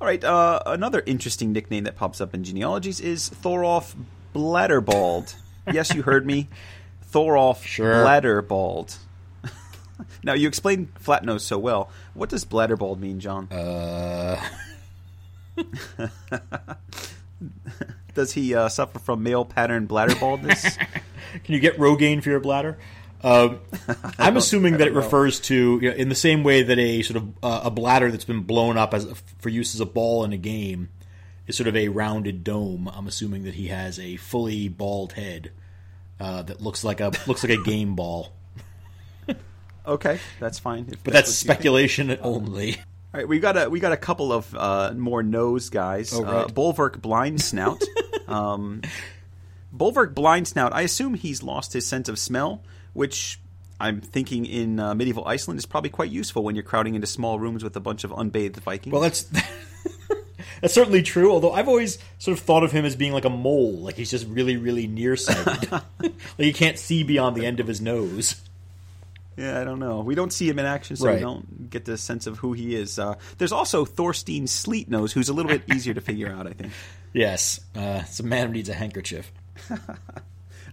[0.00, 3.94] All right, uh, another interesting nickname that pops up in genealogies is Thorolf
[4.34, 5.34] Bladderbald.
[5.72, 6.48] yes, you heard me.
[7.10, 8.04] Thorolf sure.
[8.04, 8.98] Bladderbald.
[10.22, 11.90] now, you explained flat nose so well.
[12.14, 13.48] What does Bladderbald mean, John?
[13.50, 14.40] Uh...
[18.14, 20.76] does he uh, suffer from male pattern bladder baldness?
[21.44, 22.76] Can you get Rogaine for your bladder?
[23.22, 23.60] Um,
[24.18, 27.16] I'm assuming that it refers to you know, in the same way that a sort
[27.16, 29.06] of uh, a bladder that's been blown up as
[29.38, 30.90] for use as a ball in a game
[31.46, 32.90] is sort of a rounded dome.
[32.92, 35.52] I'm assuming that he has a fully bald head
[36.20, 38.32] uh, that looks like a looks like a game ball.
[39.86, 40.84] okay, that's fine.
[40.84, 42.76] but that's, that's speculation only.
[43.14, 46.12] All right, we got a we got a couple of uh, more nose guys.
[46.12, 46.54] Oh, uh, right.
[46.54, 47.82] Bolverk Blind Snout.
[48.28, 48.82] um,
[49.74, 50.72] Bolverk Blind Snout.
[50.72, 52.62] I assume he's lost his sense of smell,
[52.96, 53.38] which
[53.78, 57.38] I'm thinking in uh, medieval Iceland is probably quite useful when you're crowding into small
[57.38, 58.92] rooms with a bunch of unbathed Vikings.
[58.92, 59.22] Well, that's
[60.60, 61.30] that's certainly true.
[61.30, 64.10] Although I've always sort of thought of him as being like a mole, like he's
[64.10, 65.70] just really, really nearsighted,
[66.00, 68.40] like he can't see beyond the end of his nose.
[69.36, 70.00] Yeah, I don't know.
[70.00, 71.16] We don't see him in action, so Right.
[71.16, 72.98] we don't get the sense of who he is.
[72.98, 76.72] Uh, there's also Thorstein Sleetnose, who's a little bit easier to figure out, I think.
[77.12, 79.30] Yes, uh, it's a man who needs a handkerchief.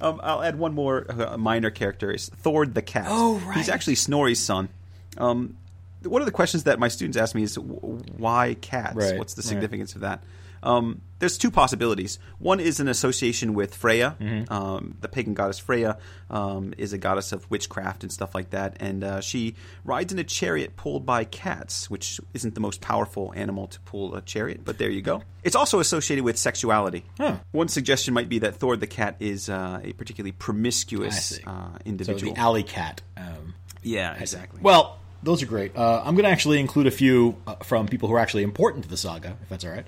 [0.04, 3.06] Um, I'll add one more uh, minor character: is Thord the cat.
[3.08, 3.58] Oh, right.
[3.58, 4.70] He's actually Snorri's son.
[5.18, 5.58] Um,
[6.04, 8.96] one of the questions that my students ask me is why cats?
[8.96, 9.48] Right, What's the right.
[9.48, 10.22] significance of that?
[10.64, 12.20] Um, there's two possibilities.
[12.40, 14.18] One is an association with Freya.
[14.20, 14.52] Mm-hmm.
[14.52, 15.98] Um, the pagan goddess Freya
[16.30, 19.56] um, is a goddess of witchcraft and stuff like that, and uh, she
[19.86, 24.16] rides in a chariot pulled by cats, which isn't the most powerful animal to pull
[24.16, 25.24] a chariot, but there you go.
[25.44, 27.06] It's also associated with sexuality.
[27.18, 27.38] Huh.
[27.52, 31.78] One suggestion might be that Thord the cat is uh, a particularly promiscuous uh, So
[31.86, 32.34] individual.
[32.34, 33.02] the alley cat.
[33.16, 34.60] Um, yeah, exactly.
[34.62, 35.76] well, those are great.
[35.76, 38.84] Uh, I'm going to actually include a few uh, from people who are actually important
[38.84, 39.86] to the saga, if that's all right.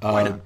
[0.00, 0.40] Why not?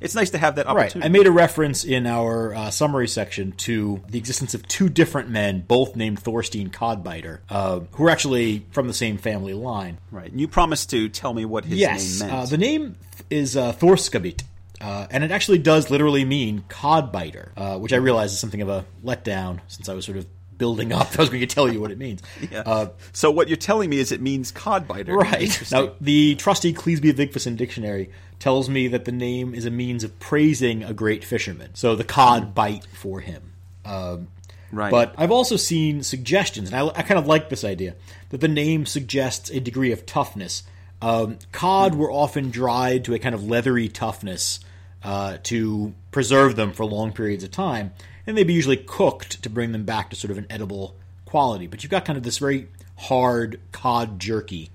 [0.00, 0.76] It's nice to have that Right.
[0.86, 1.06] opportunity.
[1.06, 5.30] I made a reference in our uh, summary section to the existence of two different
[5.30, 9.98] men, both named Thorstein Codbiter, uh, who are actually from the same family line.
[10.10, 10.28] right.
[10.28, 12.42] And you promised to tell me what his yes, name meant.
[12.42, 12.96] uh, the name
[13.30, 14.42] is uh, Thorskabit.
[14.80, 18.68] Uh, and it actually does literally mean codbiter, uh, which I realize is something of
[18.68, 20.26] a letdown since I was sort of
[20.58, 21.12] building up.
[21.16, 22.20] I was going to tell you what it means.
[22.50, 22.62] Yeah.
[22.66, 25.14] Uh, so what you're telling me is it means codbiter.
[25.14, 25.70] Right.
[25.70, 28.10] Now, the trusty Cleasby Vigfusson dictionary
[28.42, 31.70] tells me that the name is a means of praising a great fisherman.
[31.74, 33.52] So the cod bite for him.
[33.84, 34.28] Um,
[34.72, 34.90] Right.
[34.90, 37.94] But I've also seen suggestions, and I, I kind of like this idea,
[38.30, 40.62] that the name suggests a degree of toughness.
[41.02, 44.60] Um, cod were often dried to a kind of leathery toughness
[45.02, 47.92] uh, to preserve them for long periods of time,
[48.26, 51.66] and they'd be usually cooked to bring them back to sort of an edible quality.
[51.66, 54.70] But you've got kind of this very hard cod jerky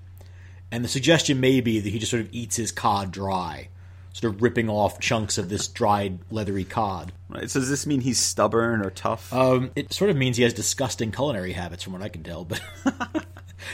[0.70, 3.68] and the suggestion may be that he just sort of eats his cod dry,
[4.12, 7.12] sort of ripping off chunks of this dried, leathery cod.
[7.28, 7.50] Right.
[7.50, 9.32] So does this mean he's stubborn or tough?
[9.32, 12.44] Um, it sort of means he has disgusting culinary habits, from what I can tell.
[12.44, 12.60] But,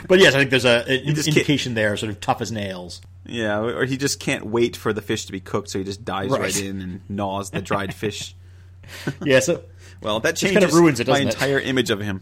[0.08, 3.00] but yes, I think there's a, an can't- indication there, sort of tough as nails.
[3.24, 3.58] yeah.
[3.60, 6.32] Or he just can't wait for the fish to be cooked, so he just dives
[6.32, 6.62] right, Right.
[6.62, 8.34] in and gnaws the dried fish.
[9.24, 9.64] Yeah, so
[10.02, 11.34] Well, that kind changes of ruins it, my doesn't it?
[11.34, 12.20] entire image of him.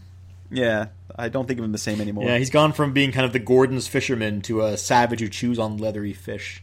[0.52, 0.86] Yeah.
[1.16, 2.24] I don't think of him the same anymore.
[2.24, 5.58] yeah, he's gone from being kind of the Gorton's fisherman to a savage who chews
[5.58, 6.62] on leathery fish.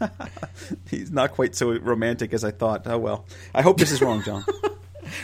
[0.90, 2.86] He's not quite so romantic as I thought.
[2.86, 3.26] Oh well.
[3.54, 4.44] I hope this is wrong, John.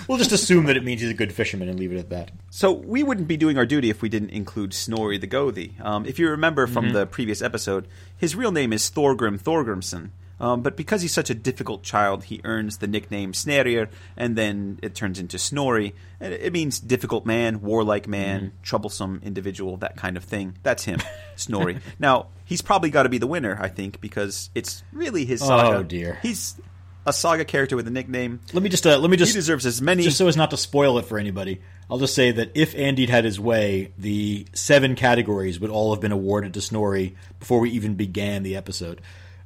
[0.09, 2.31] We'll just assume that it means he's a good fisherman and leave it at that.
[2.49, 5.79] So we wouldn't be doing our duty if we didn't include Snorri the Gothi.
[5.85, 6.95] Um, if you remember from Mm-hmm.
[6.95, 10.09] the previous episode, his real name is Thorgrim Thorgrimsson.
[10.41, 14.79] Um, but because he's such a difficult child, he earns the nickname Snerrir, and then
[14.83, 15.95] it turns into Snorri.
[16.21, 18.63] And It means difficult man, warlike man, Mm-hmm.
[18.63, 20.57] troublesome individual, that kind of thing.
[20.65, 21.01] That's him,
[21.37, 21.79] Snorri.
[21.99, 25.77] now he's probably got to be the winner, I think, because it's really his saga.
[25.79, 26.19] Oh, dear.
[26.23, 26.61] He's
[27.07, 28.41] a saga character with a nickname.
[28.53, 30.03] Let me just uh, let me He just deserves as many.
[30.03, 31.61] just so as not to spoil it for anybody,
[31.91, 36.01] I'll just say that if Andy'd had his way, the seven categories would all have
[36.01, 39.01] been awarded to Snorri before we even began the episode.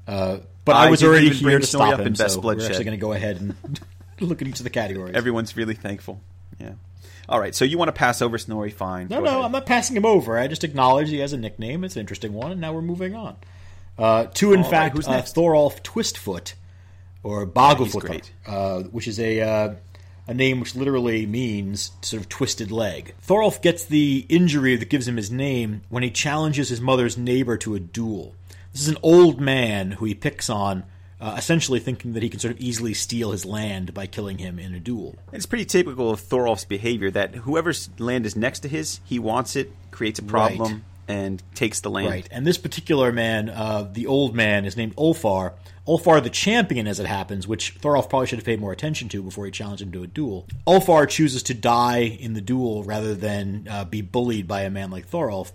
[0.09, 2.54] Uh, but I, I was already here to stop up him, in Best so we're
[2.54, 3.54] actually going to go ahead and
[4.20, 5.14] look at each of the categories.
[5.14, 6.20] Everyone's really thankful.
[6.59, 6.72] Yeah.
[7.28, 7.54] All right.
[7.54, 8.70] So you want to pass over Snorri?
[8.70, 9.09] Fine.
[9.09, 9.44] no, Go no, ahead.
[9.44, 10.38] I'm not passing him over.
[10.38, 11.84] I just acknowledge he has a nickname.
[11.84, 13.36] It's an interesting one, and now we're moving on.
[13.98, 15.22] Uh, to, in All right, fact, who's uh?
[15.22, 16.54] Thorolf Twistfoot,
[17.22, 18.32] or Bagofoot, great.
[18.46, 19.74] uh, which is a uh,
[20.26, 23.14] a name which literally means sort of twisted leg.
[23.26, 27.56] Thorolf gets the injury that gives him his name when he challenges his mother's neighbor
[27.59, 28.34] to a duel.
[28.72, 30.84] This is an old man who he picks on,
[31.20, 34.58] uh, essentially thinking that he can sort of easily steal his land by killing him
[34.58, 35.16] in a duel.
[35.32, 39.56] It's pretty typical of Thorolf's behavior that whoever's land is next to his, he wants
[39.56, 40.82] it, creates a problem, Right.
[41.08, 42.10] and takes the land.
[42.10, 42.28] Right.
[42.30, 45.54] And this particular man, uh, the old man, is named Ulfar.
[45.88, 49.22] Ulfar the champion, as it happens, which Thorolf probably should have paid more attention to
[49.22, 50.46] before he challenged him to a duel.
[50.66, 54.90] Ulfar chooses to die in the duel rather than uh, be bullied by a man
[54.90, 55.52] like Thorolf.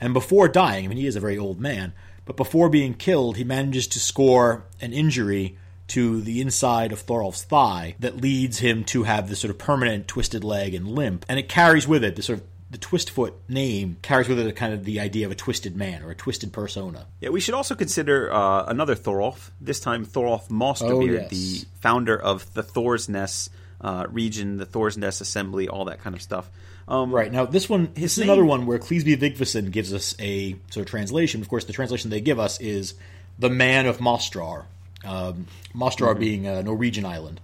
[0.00, 1.92] And before dying, I mean, he is a very old man,
[2.28, 5.56] but before being killed, he manages to score an injury
[5.88, 10.06] to the inside of Thorolf's thigh that leads him to have this sort of permanent
[10.06, 11.24] twisted leg and limp.
[11.30, 14.52] And it carries with it the sort of the Twistfoot name carries with it a
[14.52, 17.06] kind of the idea of a twisted man or a twisted persona.
[17.18, 19.50] Yeah, we should also consider uh, another Thorolf.
[19.58, 21.30] This time, Thorolf Mosterbeard, Oh, yes.
[21.30, 23.48] the founder of the Thor's Nest
[23.80, 26.50] uh, region, the Thor's Nest Assembly, all that kind of stuff.
[26.88, 30.14] Um, Right now, this one this is name- another one where Cleasby Vigfusson gives us
[30.18, 31.40] a sort of translation.
[31.42, 32.94] Of course, the translation they give us is
[33.38, 34.64] the man of Mostrar,
[35.04, 36.20] um, Mostrar Mm-hmm.
[36.20, 37.40] being a Norwegian island.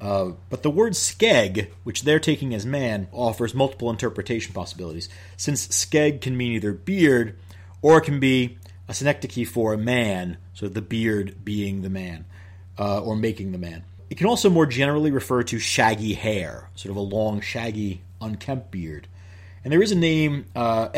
[0.00, 5.08] Uh, but the word skeg, which they're taking as man, offers multiple interpretation possibilities.
[5.36, 7.36] Since skeg can mean either beard,
[7.82, 12.26] or it can be a synecdoche for a man, so the beard being the man,
[12.78, 13.82] uh, or making the man.
[14.08, 18.70] It can also more generally refer to shaggy hair, sort of a long, shaggy, unkempt
[18.70, 19.08] beard.
[19.64, 20.88] And there is a name, uh,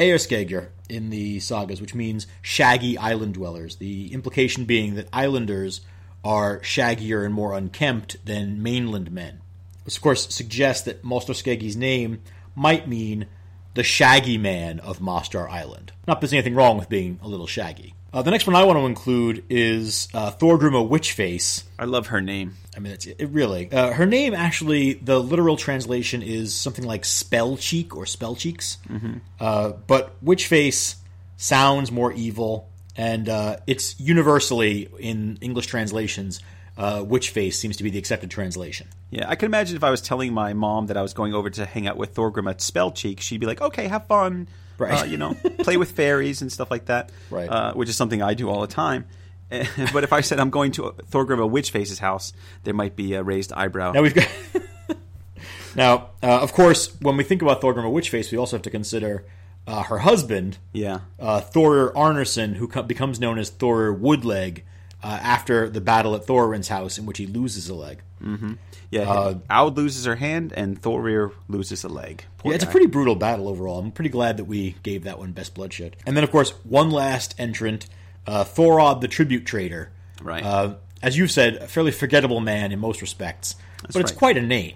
[0.89, 3.77] in the sagas, which means shaggy island dwellers.
[3.77, 5.81] The implication being that islanders
[6.25, 9.41] are shaggier and more unkempt than mainland men.
[9.85, 12.21] This, of course, suggests that Mostarskeggi's name
[12.55, 13.27] might mean
[13.75, 15.93] the shaggy man of Mostar Island.
[16.07, 17.95] Not that there's anything wrong with being a little shaggy.
[18.13, 21.65] Uh, the next one I want to include is uh, Thorgrima Witchface.
[21.79, 22.57] I love her name.
[22.77, 23.71] I mean, it's, it really.
[23.71, 28.79] Uh, her name actually, the literal translation is something like spell cheek or spell cheeks.
[28.89, 29.19] Mm-hmm.
[29.39, 30.97] Uh, but Witchface
[31.37, 36.41] sounds more evil, and uh, it's universally in English translations.
[36.77, 38.89] Uh, Witchface seems to be the accepted translation.
[39.11, 41.51] Yeah, I can imagine if I was telling my mom that I was going over
[41.51, 44.49] to hang out with Thorgrim at Spellcheek, she'd be like, "Okay, have fun,
[44.81, 45.03] Right.
[45.03, 47.49] Uh, you know, play with fairies and stuff like that." Right.
[47.49, 49.07] Uh, which is something I do all the time.
[49.93, 52.33] but if I said I'm going to Thorgrim a Witchface's house,
[52.65, 53.93] there might be a raised eyebrow.
[53.93, 54.29] Now we've got.
[55.75, 59.25] now, uh, of course, when we think about Thorgrima Witchface, we also have to consider
[59.67, 61.01] uh, her husband, yeah.
[61.19, 64.63] uh, Thorir Arnarson, who co- becomes known as Thorir Woodleg
[65.03, 68.03] uh, after the battle at Thorin's house, in which he loses a leg.
[68.91, 72.25] Yeah, Uh, Aud loses her hand and Thorir loses a leg.
[72.39, 73.79] Poor yeah, it's a pretty brutal battle overall.
[73.79, 75.97] I'm pretty glad that we gave that one best bloodshed.
[76.07, 77.87] And then, of course, one last entrant,
[78.27, 79.91] uh, Thorod the Tribute Trader.
[80.23, 80.45] Right.
[80.45, 84.19] Uh, as you've said, a fairly forgettable man in most respects, but it's right.
[84.19, 84.75] quite a name.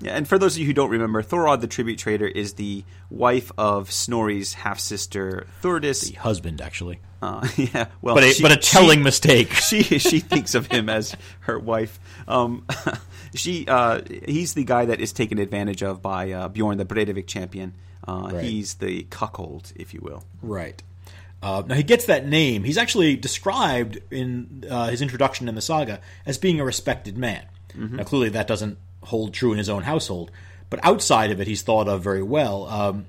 [0.00, 2.84] Yeah, and for those of you who don't remember, Thorod the Tribute Trader is the
[3.10, 6.10] wife of Snorri's half sister Thordis.
[6.10, 9.50] The Husband, actually, Uh, yeah, well, but a, she- but a telling she- mistake.
[9.54, 11.98] she she thinks of him as her wife.
[12.28, 12.66] Um,
[13.34, 17.26] she uh, he's the guy that is taken advantage of by uh, Bjorn, the Breivik
[17.26, 17.72] champion.
[18.06, 18.44] Uh, Right.
[18.44, 20.24] He's the cuckold, if you will.
[20.42, 20.80] Right.
[21.42, 22.64] Uh, now he gets that name.
[22.64, 27.46] He's actually described in uh, his introduction in the saga as being a respected man.
[27.74, 30.30] Now clearly that doesn't hold true in his own household,
[30.70, 32.66] but outside of it, he's thought of very well.
[32.66, 33.06] Um,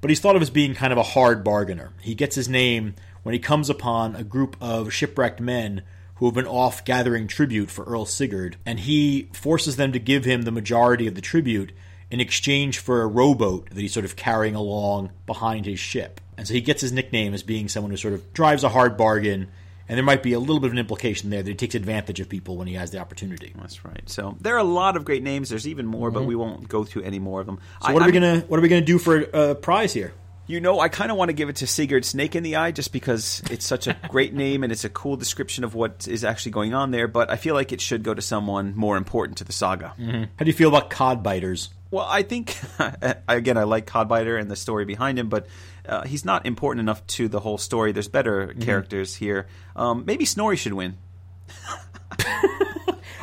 [0.00, 1.92] but he's thought of as being kind of a hard bargainer.
[2.00, 5.82] He gets his name when he comes upon a group of shipwrecked men
[6.16, 10.24] who have been off gathering tribute for Earl Sigurd, and he forces them to give
[10.24, 11.72] him the majority of the tribute
[12.10, 16.20] in exchange for a rowboat that he's sort of carrying along behind his ship.
[16.36, 18.96] And so he gets his nickname as being someone who sort of drives a hard
[18.96, 19.48] bargain,
[19.90, 22.20] and there might be a little bit of an implication there that he takes advantage
[22.20, 23.52] of people when he has the opportunity.
[23.58, 24.08] That's right.
[24.08, 25.48] So there are a lot of great names.
[25.48, 27.56] There's even more, but we won't go through any more of them.
[27.56, 27.86] Mm-hmm.
[27.88, 30.14] So what are we gonna what are we gonna do for a prize here?
[30.46, 32.70] You know, I kind of want to give it to Sigurd Snake in the Eye
[32.70, 36.24] just because it's such a great name and it's a cool description of what is
[36.24, 37.08] actually going on there.
[37.08, 39.94] But I feel like it should go to someone more important to the saga.
[39.98, 41.68] How do you feel about cod biters?
[41.90, 42.56] Well, I think
[43.28, 45.46] again, I like Codbiter and the story behind him, but
[45.88, 47.92] uh, he's not important enough to the whole story.
[47.92, 49.46] There's better characters here.
[49.76, 50.96] Um, maybe Snorri should win.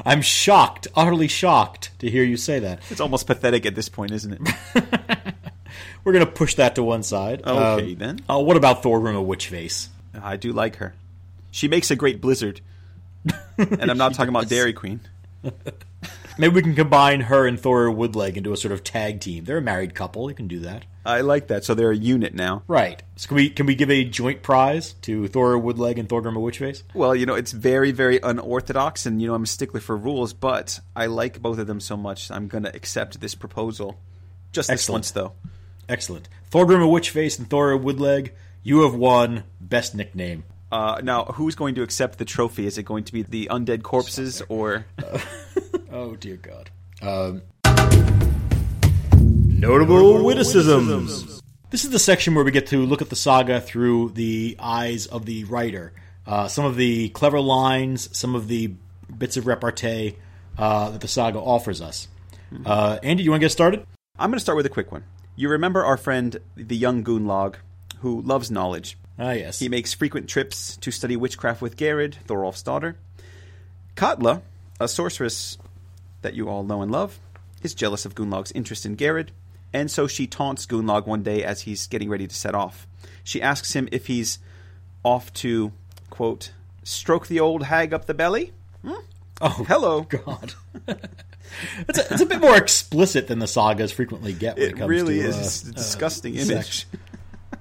[0.06, 2.80] I'm shocked, utterly shocked to hear you say that.
[2.90, 4.42] It's almost pathetic at this point, isn't it?
[6.04, 7.42] We're gonna push that to one side.
[7.46, 8.20] Okay, Um, then.
[8.30, 9.90] Uh, what about Thorgrim of Witchface?
[10.22, 10.94] I do like her.
[11.52, 12.62] She makes a great blizzard,
[13.58, 15.02] and I'm not talking about Dairy Queen.
[16.40, 19.46] Maybe we can combine her and Thor Woodleg into a sort of tag team.
[19.46, 20.30] They're a married couple.
[20.30, 20.86] You can do that.
[21.06, 21.64] I like that.
[21.64, 22.64] So they're a unit now.
[22.68, 23.02] Right.
[23.16, 26.44] So can we can we give a joint prize to Thor Woodleg and Thorgrim of
[26.44, 26.84] Witchface?
[26.94, 30.34] Well, you know, it's very, very unorthodox, and you know, I'm a stickler for rules,
[30.34, 34.00] but I like both of them so much, I'm going to accept this proposal.
[34.52, 34.96] Just this Excellent.
[34.98, 35.34] once, though.
[35.90, 36.30] Excellent.
[36.52, 38.32] Thorgrim of Witchface and Thor Woodleg,
[38.64, 40.44] you have won best nickname.
[40.72, 42.66] Uh, now, who's going to accept the trophy?
[42.66, 44.86] Is it going to be the undead corpses or?
[45.90, 46.70] Oh dear God.
[47.02, 47.42] Um,
[49.16, 51.42] Notable witticisms.
[51.72, 55.08] This is the section where we get to look at the saga through the eyes
[55.08, 55.94] of the writer.
[56.26, 58.74] Uh, some of the clever lines, some of the
[59.18, 60.18] bits of repartee
[60.58, 62.08] uh, that the saga offers us.
[62.66, 63.86] Uh, Andy, you want to get started?
[64.20, 65.04] I'm going to start with a quick one.
[65.36, 67.56] You remember our friend, the young Gunlaug,
[68.00, 68.98] who loves knowledge.
[69.20, 69.60] Ah, yes.
[69.60, 72.98] He makes frequent trips to study witchcraft with Geirrid, Thorolf's daughter.
[73.96, 74.42] Katla,
[74.80, 75.58] a sorceress
[76.22, 77.20] that you all know and love,
[77.64, 79.30] is jealous of Gunlaug's interest in Geirrid,
[79.74, 82.88] and so she taunts Gunlaug one day as he's getting ready to set off.
[83.24, 84.38] She asks him if he's
[85.04, 85.72] off to,
[86.12, 86.52] quote,
[86.84, 88.54] stroke the old hag up the belly?
[89.42, 90.02] oh, Hello.
[90.10, 90.54] God.
[91.88, 94.78] It's a, it's a bit more explicit than the sagas frequently get when it, It
[94.78, 96.50] comes really to is uh, It's a uh, disgusting sex.
[96.52, 96.88] image.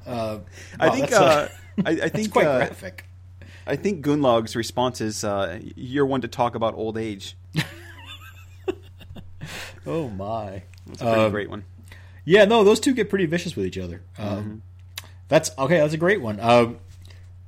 [0.07, 0.39] Uh,
[0.79, 1.13] I wow, think.
[1.13, 1.49] Uh,
[1.85, 2.33] I, I think.
[2.33, 3.05] quite uh, graphic.
[3.67, 7.37] I think Gunlaug's response is, uh, "You're one to talk about old age."
[9.87, 10.65] Oh my.
[10.87, 11.65] that's a pretty Um, great one.
[12.25, 14.01] Yeah, no, those two get pretty vicious with each other.
[14.19, 14.29] Mm-hmm.
[14.39, 14.63] Um,
[15.29, 15.79] That's okay.
[15.79, 16.41] That's a great one.
[16.41, 16.79] Um,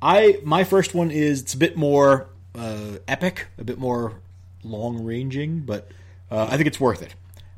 [0.01, 4.21] I my first one is it's a bit more uh, epic, a bit more
[4.63, 5.91] long ranging, but
[6.31, 7.15] uh, I think it's worth it.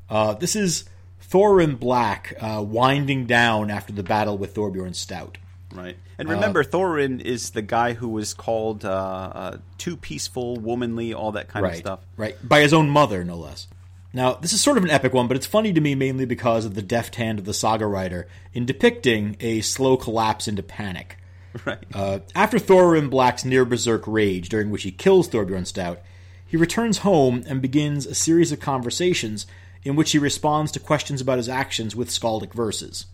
[0.08, 0.84] Uh, this is
[1.30, 5.38] Thorin Black uh, winding down after the battle with Thorbjorn Stout.
[5.72, 5.96] Right.
[6.18, 11.14] And uh, remember, Thorin is the guy who was called uh, uh, too peaceful, womanly,
[11.14, 12.00] all that kind right, of stuff.
[12.16, 13.68] right, by his own mother, no less.
[14.12, 16.64] Now, this is sort of an epic one, but it's funny to me mainly because
[16.64, 21.16] of the deft hand of the saga writer in depicting a slow collapse into panic.
[21.66, 21.84] Right.
[21.92, 25.98] Uh, after Thorin Black's near berserk rage, during which he kills Thorbjorn Stout,
[26.46, 29.46] he returns home and begins a series of conversations
[29.84, 33.06] in which he responds to questions about his actions with skaldic verses.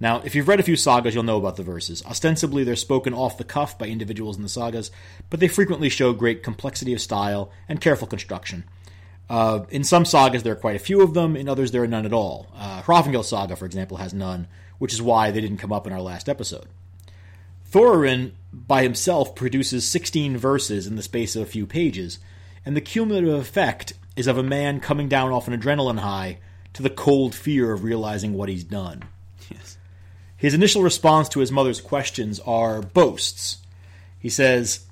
[0.00, 2.04] Now, if you've read a few sagas, you'll know about the verses.
[2.06, 4.90] Ostensibly, they're spoken off the cuff by individuals in the sagas,
[5.28, 8.64] but they frequently show great complexity of style and careful construction.
[9.28, 11.36] Uh, in some sagas, there are quite a few of them.
[11.36, 12.46] In others, there are none at all.
[12.54, 12.82] Uh,
[13.22, 14.46] saga, for example, has none,
[14.78, 16.66] which is why they didn't come up in our last episode.
[17.70, 22.18] Thorin, by himself, produces 16 verses in the space of a few pages,
[22.64, 26.38] and the cumulative effect is of a man coming down off an adrenaline high
[26.74, 29.02] to the cold fear of realizing what he's done.
[29.50, 29.78] Yes.
[30.36, 33.58] His initial response to his mother's questions are boasts.
[34.18, 34.86] He says,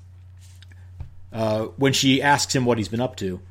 [1.33, 3.41] uh, when she asks him what he's been up to,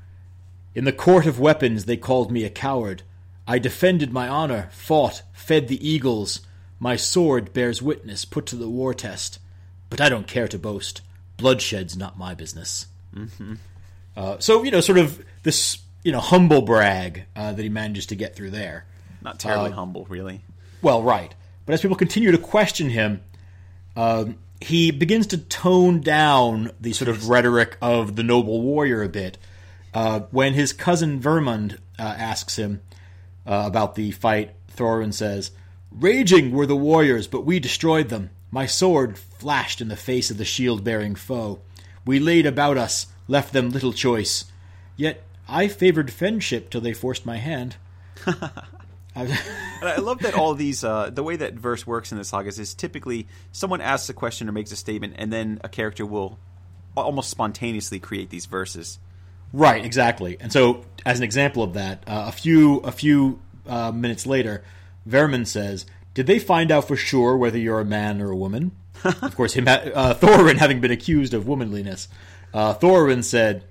[0.77, 3.03] In the court of weapons, they called me a coward.
[3.49, 6.41] I defended my honor, fought, fed the eagles.
[6.79, 9.39] My sword bears witness, put to the war test.
[9.89, 11.01] But I don't care to boast.
[11.39, 12.89] Bloodshed's not my business.
[13.15, 13.55] Mm-hmm.
[14.15, 18.07] Uh, so, you know, sort of this, you know, humble brag uh, that he manages
[18.07, 18.85] to get through there.
[19.23, 20.43] Not terribly Uh, humble, really.
[20.83, 21.33] Well, right.
[21.65, 23.23] But as people continue to question him,
[23.97, 29.09] um, he begins to tone down the sort of rhetoric of the noble warrior a
[29.09, 29.39] bit.
[29.95, 32.83] Uh, when his cousin Vermund uh, asks him
[33.47, 35.53] uh, about the fight, Thorin says,
[35.93, 38.31] Raging were the warriors, but we destroyed them.
[38.51, 41.61] My sword flashed in the face of the shield bearing foe.
[42.05, 44.45] We laid about us, left them little choice.
[44.97, 47.77] Yet I favored friendship till they forced my hand.
[49.17, 52.75] I- love that all these uh, the way that verse works in the sagas is
[52.75, 56.39] typically someone asks a question or makes a statement, and then a character will
[56.97, 58.99] almost spontaneously create these verses.
[59.53, 60.37] Right, exactly.
[60.41, 64.65] And so, as an example of that, uh, a few a few uh, minutes later,
[65.09, 68.73] Vermund says, "Did they find out for sure whether you're a man or a woman?"
[69.05, 72.09] of course, him ha- uh, Thorin having been accused of womanliness,
[72.53, 73.65] uh, Thorin said,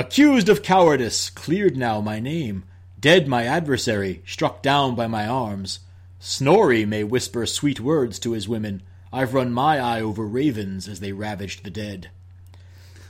[0.00, 2.64] "Accused of cowardice, cleared now my name.
[2.98, 5.80] Dead my adversary, struck down by my arms.
[6.18, 8.82] Snorri may whisper sweet words to his women.
[9.12, 12.10] I've run my eye over ravens as they ravaged the dead."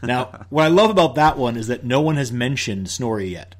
[0.02, 3.54] Now, what I love about that one is that no one has mentioned Snorri yet.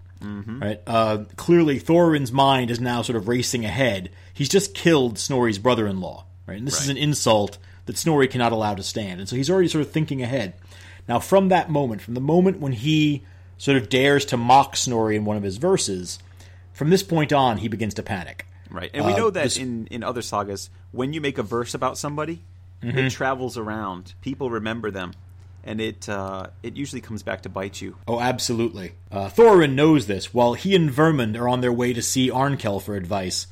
[0.60, 0.80] Right?
[0.86, 4.10] Uh, clearly, Thorin's mind is now sort of racing ahead.
[4.34, 6.24] He's just killed Snorri's brother-in-law.
[6.46, 6.58] Right?
[6.58, 9.20] And this is an insult that Snorri cannot allow to stand.
[9.20, 10.54] And so he's already sort of thinking ahead.
[11.10, 13.24] Now, from that moment, from the moment when he
[13.58, 16.20] sort of dares to mock Snorri in one of his verses,
[16.72, 18.46] from this point on, he begins to panic.
[18.70, 21.42] Right, and we Uh, know that this- in in other sagas, when you make a
[21.42, 22.42] verse about somebody,
[22.80, 22.96] Mm-hmm.
[22.96, 24.14] it travels around.
[24.20, 25.10] People remember them,
[25.64, 27.96] and it uh, it usually comes back to bite you.
[28.06, 28.92] Oh, absolutely.
[29.10, 30.32] Uh, Thorin knows this.
[30.32, 33.48] While he and Vermund are on their way to see Arnkel for advice,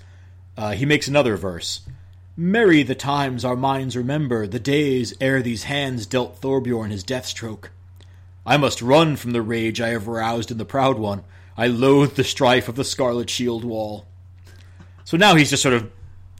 [0.56, 1.80] uh, he makes another verse.
[2.40, 7.26] Merry the times our minds remember, the days ere these hands dealt Thorbjorn his death
[7.26, 7.72] stroke.
[8.46, 11.24] I must run from the rage I have roused in the Proud One.
[11.56, 14.06] I loathe the strife of the Scarlet Shield Wall.
[15.04, 15.90] So now he's just sort of,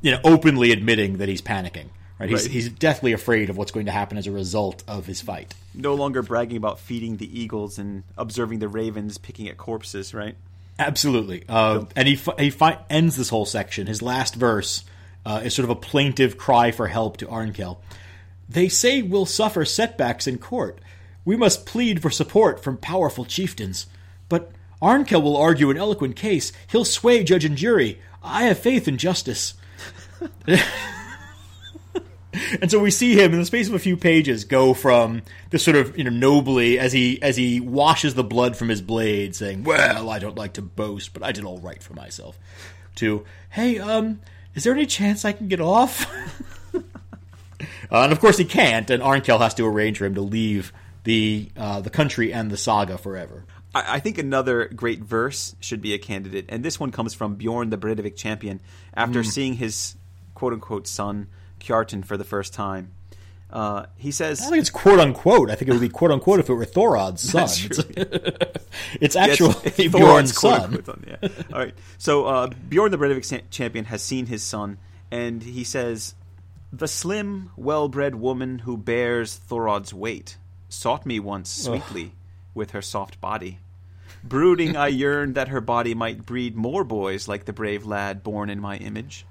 [0.01, 1.89] you know, openly admitting that he's panicking.
[2.21, 2.31] Right?
[2.31, 2.51] He's, Right.
[2.53, 5.53] he's deathly afraid of what's going to happen as a result of his fight.
[5.75, 10.15] No longer bragging about feeding the eagles and observing the ravens picking at corpses.
[10.15, 10.37] Right.
[10.79, 11.43] Absolutely.
[11.49, 13.89] Uh, and he fi- he fi- ends this whole section.
[13.89, 14.85] His last verse
[15.25, 17.79] uh, is sort of a plaintive cry for help to Arnkel.
[18.49, 20.81] They say we'll suffer setbacks in court.
[21.25, 23.87] We must plead for support from powerful chieftains.
[24.29, 24.51] But
[24.81, 26.53] Arnkel will argue an eloquent case.
[26.71, 28.01] He'll sway judge and jury.
[28.23, 29.55] I have faith in justice.
[32.61, 35.63] and so we see him in the space of a few pages go from this
[35.63, 39.35] sort of you know nobly as he as he washes the blood from his blade
[39.35, 42.39] saying well i don't like to boast but i did all right for myself
[42.95, 44.21] to hey um
[44.59, 46.07] is there any chance i can get off?
[47.91, 50.75] Uh, and of course he can't and arnkel has to arrange for him to leave
[51.05, 53.47] the uh, the country and the saga forever.
[53.75, 57.37] I, I think another great verse should be a candidate, and this one comes from
[57.37, 58.61] Bjorn the Breivik champion.
[58.93, 59.97] After seeing his
[60.35, 61.29] quote unquote son
[61.61, 62.93] Kjartan for the first time.
[63.51, 65.51] Uh, he says, I don't think it's quote unquote.
[65.51, 67.45] I think it would be quote unquote if it were Thorod's son.
[67.45, 67.79] It's,
[69.01, 69.55] it's Yes, actually
[69.89, 71.05] Thorod's Bjorn's quote son.
[71.07, 71.29] yeah.
[71.53, 71.75] All right.
[71.97, 74.79] So uh, Bjorn the Breivik champion has seen his son,
[75.11, 76.15] and he says,
[76.73, 80.37] "The slim, well-bred woman who bears Thorod's weight
[80.69, 82.13] sought me once sweetly
[82.55, 83.59] with her soft body.
[84.23, 88.51] Brooding, I yearned that her body might breed more boys like the brave lad born
[88.51, 89.25] in my image."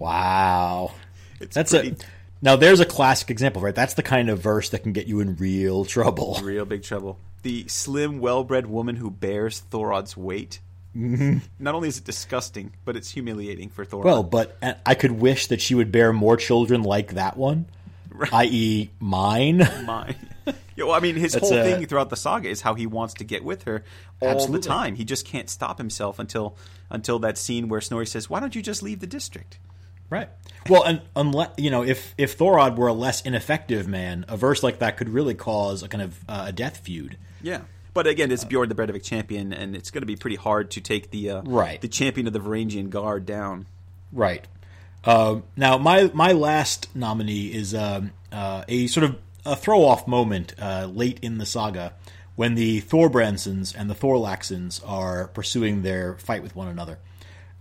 [0.00, 0.94] Wow.
[1.40, 2.04] It's That's pretty, it.
[2.42, 3.74] Now there's a classic example, right?
[3.74, 6.38] That's the kind of verse that can get you in real trouble.
[6.42, 7.18] real big trouble.
[7.42, 10.60] The slim, well-bred woman who bears Thorod's weight.
[10.94, 14.04] Not only is it disgusting, but it's humiliating for Thorod.
[14.04, 17.64] Well, but uh, I could wish that she would bear more children like that one,
[18.32, 19.58] i.e., mine.
[19.86, 20.16] mine.
[20.76, 22.86] Yeah, well, I mean, his That's whole a- thing throughout the saga is how he
[22.86, 23.84] wants to get with her
[24.20, 24.60] all Absolutely.
[24.60, 24.94] the time.
[24.96, 26.56] He just can't stop himself until
[26.90, 29.58] until that scene where Snorri says, "Why don't you just leave the district?"
[30.12, 30.28] Right.
[30.68, 34.62] Well, and unless you know, if if Thorod were a less ineffective man, a verse
[34.62, 37.16] like that could really cause a kind of uh, a death feud.
[37.40, 37.62] Yeah.
[37.94, 40.82] But again, it's Bjorn the Breivik champion, and it's going to be pretty hard to
[40.82, 41.80] take the uh, Right.
[41.80, 43.66] the champion of the Varangian Guard down.
[44.12, 44.46] Right.
[45.04, 50.06] Um, now, my my last nominee is um, uh, a sort of a throw off
[50.06, 51.94] moment uh, late in the saga
[52.36, 56.98] when the Thorbrandsons and the Thorlakssons are pursuing their fight with one another.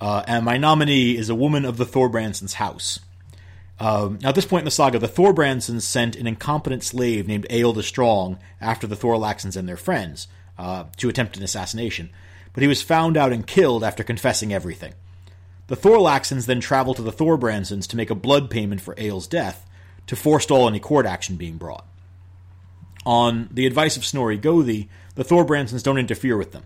[0.01, 2.99] Uh, and my nominee is a woman of the Thorbrandsons' house.
[3.79, 7.45] Um, now, at this point in the saga, the Thorbrandsons sent an incompetent slave named
[7.51, 10.27] Ael the Strong after the Thorlakssons and their friends
[10.57, 12.09] uh, to attempt an assassination,
[12.53, 14.93] but he was found out and killed after confessing everything.
[15.67, 19.67] The Thorlakssons then travel to the Thorbrandsons to make a blood payment for Ael's death
[20.07, 21.85] to forestall any court action being brought.
[23.05, 26.63] On the advice of Snorri Gothi, the Thorbrandsons don't interfere with them.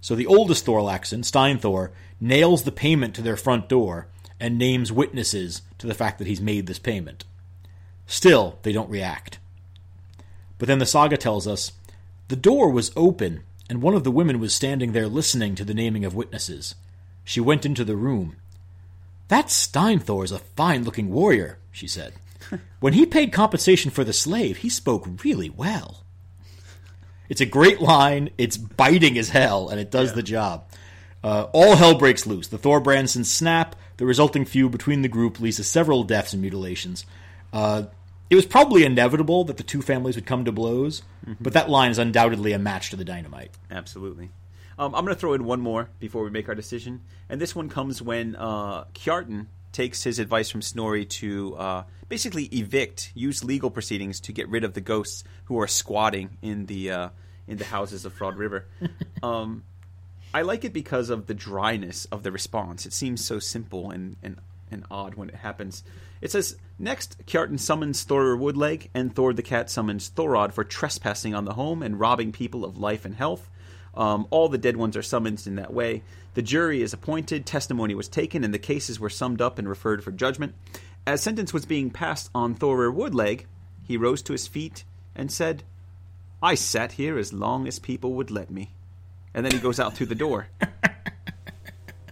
[0.00, 1.90] So the oldest Thorlaksson, Steinthor,
[2.20, 4.06] nails the payment to their front door
[4.38, 7.24] and names witnesses to the fact that he's made this payment.
[8.06, 9.38] Still, they don't react.
[10.58, 11.72] But then the saga tells us
[12.28, 15.74] the door was open, and one of the women was standing there listening to the
[15.74, 16.74] naming of witnesses.
[17.24, 18.36] She went into the room.
[19.28, 22.14] That Steinthor is a fine looking warrior, she said.
[22.80, 26.04] when he paid compensation for the slave, he spoke really well.
[27.28, 30.69] It's a great line, it's biting as hell, and it does the job.
[31.22, 32.48] Uh, all hell breaks loose.
[32.48, 33.76] The Thorbrandsons snap.
[33.98, 37.04] The resulting feud between the group leads to several deaths and mutilations.
[37.52, 37.84] Uh,
[38.30, 41.02] it was probably inevitable that the two families would come to blows,
[41.40, 43.50] but that line is undoubtedly a match to the dynamite.
[43.70, 44.30] Absolutely.
[44.78, 47.54] Um, I'm going to throw in one more before we make our decision, and this
[47.54, 53.44] one comes when uh, Kjartan takes his advice from Snorri to uh, basically evict, use
[53.44, 57.08] legal proceedings to get rid of the ghosts who are squatting in the uh,
[57.46, 58.66] in the houses of Froda River.
[59.22, 59.64] um,
[60.32, 62.86] I like it because of the dryness of the response.
[62.86, 64.36] It seems so simple and, and,
[64.70, 65.82] and odd when it happens.
[66.20, 71.34] It says, Next, Kjartan summons Thorir Woodleg, and Thord the Cat summons Thorod for trespassing
[71.34, 73.50] on the home and robbing people of life and health.
[73.94, 76.02] Um, all the dead ones are summoned in that way.
[76.34, 80.04] The jury is appointed, testimony was taken, and the cases were summed up and referred
[80.04, 80.54] for judgment.
[81.06, 83.46] As sentence was being passed on Thorir Woodleg,
[83.82, 84.84] he rose to his feet
[85.16, 85.64] and said,
[86.40, 88.70] I sat here as long as people would let me.
[89.34, 90.48] And then he goes out through the door.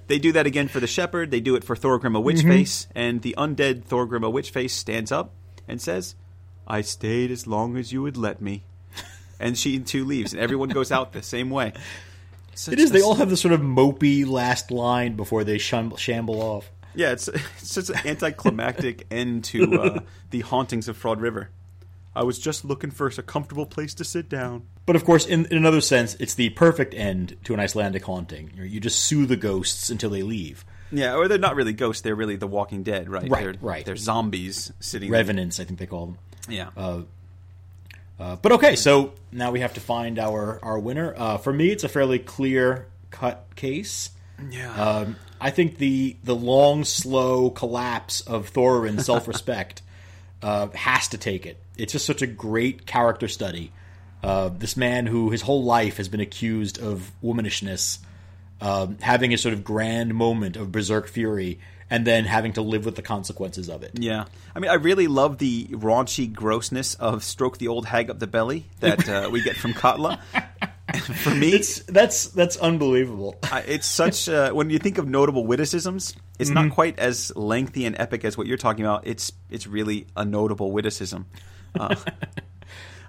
[0.07, 1.31] They do that again for the shepherd.
[1.31, 5.35] They do it for Thorgrim a Witchface, and the undead Thorgrim a Witchface stands up
[5.66, 6.14] and says,
[6.66, 8.64] "I stayed as long as you would let me."
[9.39, 11.75] And she too leaves, and everyone goes out the same way.
[12.55, 12.91] Such It is.
[12.91, 16.71] a- They all have this sort of mopey last line before they shum- shamble off.
[16.95, 17.12] yeah.
[17.12, 20.01] It's it's just an anticlimactic end to uh,
[20.31, 21.51] the hauntings of Froda River.
[22.16, 24.62] I was just looking for a comfortable place to sit down.
[24.89, 28.53] But of course, in, in another sense, it's the perfect end to an Icelandic haunting.
[28.55, 30.64] You, know, you just sue the ghosts until they leave.
[30.91, 33.28] Yeah, or they're not really ghosts; they're really the Walking Dead, right?
[33.28, 33.84] Right, They're, right.
[33.84, 35.11] They're zombies sitting.
[35.11, 36.18] Revenants, I think they call them.
[36.49, 36.70] Yeah.
[38.18, 41.12] Uh, but okay, so now we have to find our our winner.
[41.14, 44.09] Uh, for me, it's a fairly clear cut case.
[44.51, 44.72] yeah.
[44.72, 49.82] Um, I think the the long, slow collapse of Thorin's self respect
[50.43, 51.59] uh, has to take it.
[51.76, 53.70] It's just such a great character study.
[54.23, 57.99] Uh, this man who his whole life has been accused of womanishness,
[58.61, 61.59] um, having a sort of grand moment of berserk fury,
[61.91, 63.93] and then having to live with the consequences of it.
[63.95, 68.19] Yeah, I mean, I really love the raunchy grossness of "stroke the old hag up
[68.19, 70.19] the belly" that uh, we get from Katla.
[71.23, 73.37] For me, It's that's that's unbelievable.
[73.53, 76.69] I- it's such uh, when you think of notable witticisms, it's Mm-hmm.
[76.69, 79.07] not quite as lengthy and epic as what you're talking about.
[79.07, 81.27] It's it's really a notable witticism.
[81.79, 81.95] Uh,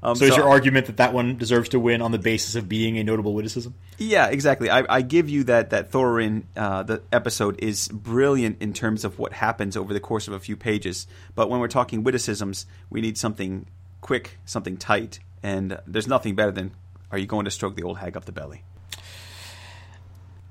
[0.01, 2.55] Um, So, is so your argument that that one deserves to win on the basis
[2.55, 3.73] of being a notable witticism?
[3.97, 4.69] Yeah, exactly.
[4.69, 9.19] I, I give you that that Thorin uh, the episode is brilliant in terms of
[9.19, 11.07] what happens over the course of a few pages.
[11.35, 13.65] But when we're talking witticisms, we need something
[14.01, 16.71] quick, something tight, and there's nothing better than
[17.11, 18.63] "Are you going to stroke the old hag up the belly?"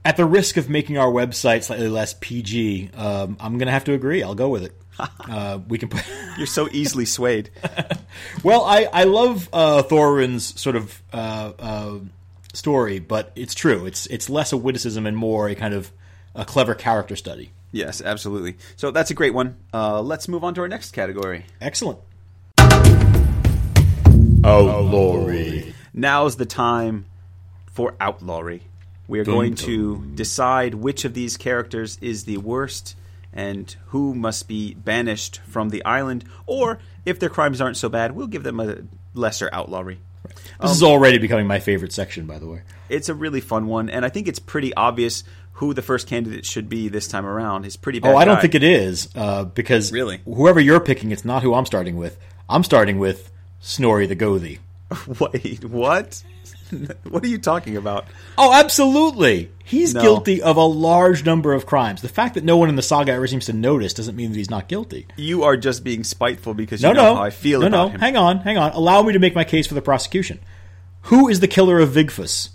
[0.05, 3.85] At the risk of making our website slightly less PG, um, I'm going to have
[3.85, 4.23] to agree.
[4.23, 4.73] I'll go with it.
[5.29, 6.03] Uh, we can put.
[6.39, 7.51] You're so easily swayed.
[8.43, 11.99] well, I I love uh, Thorin's sort of uh, uh,
[12.55, 13.85] story, but it's true.
[13.87, 15.93] It's it's less a witticism and more a kind of
[16.35, 17.51] a clever character study.
[17.73, 18.57] yes, absolutely.
[18.77, 19.57] So that's a great one.
[19.73, 21.45] Uh, let's move on to our next category.
[21.61, 21.99] Excellent.
[24.45, 25.75] Outlawry.
[25.93, 27.07] Now's the time
[27.67, 28.63] for outlawry.
[29.09, 29.67] We are Dun, going dun.
[29.67, 32.95] to decide which of these characters is the worst
[33.33, 38.13] and who must be banished from the island, or if their crimes aren't so bad,
[38.13, 38.79] we'll give them a
[39.15, 39.99] lesser outlawry.
[40.61, 42.63] This is already becoming my favorite section, by the way.
[42.89, 45.25] It's a really fun one, and I think it's pretty obvious
[45.55, 47.65] who the first candidate should be this time around.
[47.65, 48.15] He's pretty bad.
[48.15, 50.21] Oh, I don't think it is uh, because Really?
[50.25, 52.17] whoever you're picking, it's not who I'm starting with.
[52.49, 54.59] I'm starting with Snorri the Gothi.
[55.33, 56.23] Wait, what?
[57.09, 58.07] what are you talking about?
[58.37, 59.51] Oh, absolutely.
[59.65, 60.01] He's No.
[60.03, 62.01] guilty of a large number of crimes.
[62.03, 64.37] The fact that no one in the saga ever seems to notice doesn't mean that
[64.39, 65.07] he's not guilty.
[65.17, 67.15] You are just being spiteful because No, you know no.
[67.17, 67.89] how I feel no, about no.
[67.95, 68.01] him.
[68.01, 68.73] Hang on, hang on.
[68.73, 70.41] Allow me to make my case for the prosecution.
[71.03, 72.51] Who is the killer of Vigfus?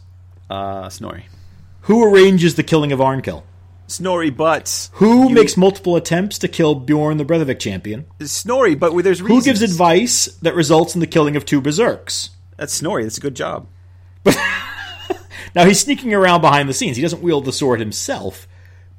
[0.49, 1.25] Uh, Snorri.
[1.81, 3.43] Who arranges the killing of Arnkel?
[3.87, 8.05] Snorri, but Who you- makes multiple attempts to kill Bjorn the Breivik champion?
[8.21, 8.75] Snorri?
[8.75, 12.29] But there's Who gives advice that results in the killing of two berserks?
[12.57, 13.03] That's Snorri.
[13.03, 13.67] That's a good job.
[15.55, 16.97] Now he's sneaking around behind the scenes.
[16.97, 18.47] He doesn't wield the sword himself,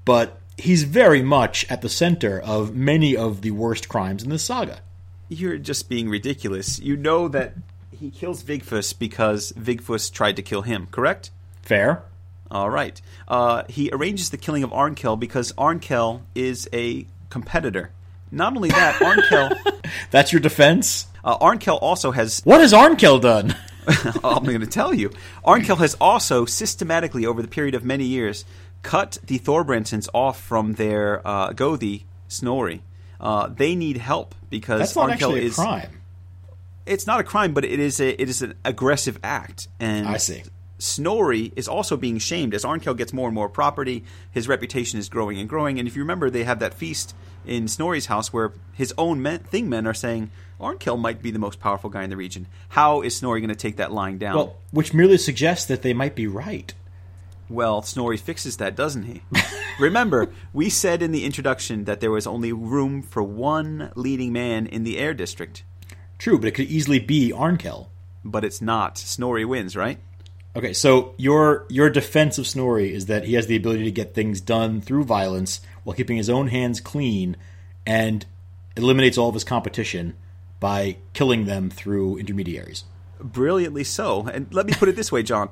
[0.05, 4.45] but he's very much at the center of many of the worst crimes in this
[4.45, 4.81] saga.
[5.29, 6.79] You're just being ridiculous.
[6.79, 7.55] You know that
[7.91, 11.31] he kills Vigfus because Vigfus tried to kill him, correct?
[11.63, 12.05] Fair?
[12.51, 13.01] All right.
[13.27, 17.91] Uh, he arranges the killing of Arnkel because Arnkel is a competitor.
[18.31, 19.81] Not only that, Arnkel
[20.13, 21.07] That's your defense?
[21.25, 23.57] uh, Arnkel also has What has Arnkel done?
[24.25, 25.11] I'm going to tell you.
[25.45, 28.45] Arnkel has also systematically, over the period of many years,
[28.83, 32.83] cut the Thorbrandsons off from their uh, Gothi, Snorri.
[33.21, 35.55] Uh, they need help because That's not Arnkel actually a is.
[35.55, 36.01] crime.
[36.87, 39.69] It's not a crime, but it is a it is an aggressive act.
[39.81, 40.43] And I see.
[40.79, 44.05] Snorri is also being shamed as Arnkel gets more and more property.
[44.31, 45.79] His reputation is growing and growing.
[45.79, 47.15] And if you remember, they have that feast
[47.47, 50.31] in Snorri's house where his own men, thing men are saying
[50.61, 52.47] Arnkel might be the most powerful guy in the region.
[52.71, 54.37] How is Snorri going to take that lying down?
[54.37, 56.73] Well, which merely suggests that they might be right.
[57.49, 59.23] Well, Snorri fixes that, doesn't he?
[59.79, 64.67] Remember, we said in the introduction that there was only room for one leading man
[64.67, 65.65] in the Eyr district,
[66.19, 67.89] True, but it could easily be Arnkel.
[68.25, 68.97] but it's not.
[68.97, 69.99] Snorri wins, right?
[70.57, 74.15] Okay, so your your defense of Snorri is that he has the ability to get
[74.15, 77.37] things done through violence while keeping his own hands clean
[77.85, 78.25] and
[78.77, 80.15] eliminates all of his competition
[80.65, 82.85] by killing them through intermediaries.
[83.21, 84.27] Brilliantly so.
[84.27, 85.51] And let me put it this way, John.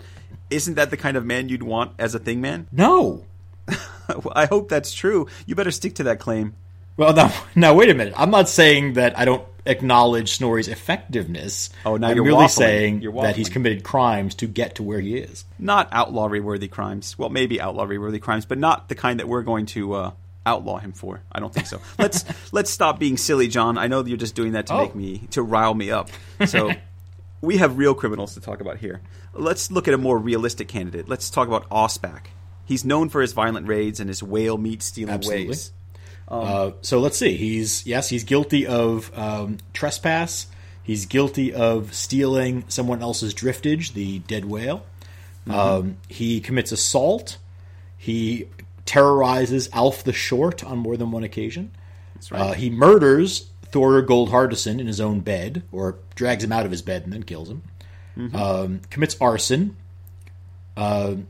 [0.49, 2.67] Isn't that the kind of man you'd want as a thing man?
[2.73, 3.27] No.
[4.33, 5.29] I hope that's true.
[5.45, 6.55] You better stick to that claim.
[6.97, 8.15] Well, now, now wait a minute.
[8.17, 11.69] I'm not saying that I don't acknowledge Snorri's effectiveness.
[11.85, 12.51] Oh, now I'm you're merely waffling.
[12.51, 15.45] saying You're that he's committed crimes to get to where he is.
[15.59, 17.19] Not outlawry worthy crimes.
[17.19, 20.11] Well, maybe outlawry worthy crimes, but not the kind that we're going to uh,
[20.45, 21.23] outlaw him for.
[21.31, 21.81] I don't think so.
[21.99, 23.79] Let's let's stop being silly, John.
[23.79, 24.83] I know that you're just doing that to Oh.
[24.83, 26.11] make me to rile me up.
[26.47, 26.71] So
[27.41, 29.01] we have real criminals to talk about here.
[29.35, 31.09] Let's look at a more realistic candidate.
[31.09, 32.27] Let's talk about Ospak.
[32.65, 35.49] He's known for his violent raids and his whale meat stealing Absolutely.
[35.49, 35.73] ways.
[36.29, 37.37] Uh, so let's see.
[37.37, 40.47] He's yes, he's guilty of um, trespass.
[40.83, 44.85] He's guilty of stealing someone else's driftage, the dead whale.
[45.49, 47.37] Um, he commits assault.
[47.99, 48.49] He
[48.85, 51.71] terrorizes Alf the Short on more than one occasion.
[52.15, 52.41] That's right.
[52.41, 56.83] Uh, he murders Thorir Goldhardison in his own bed, or drags him out of his
[56.83, 57.63] bed and then kills him.
[58.35, 59.77] Um, commits arson,
[60.77, 61.29] um,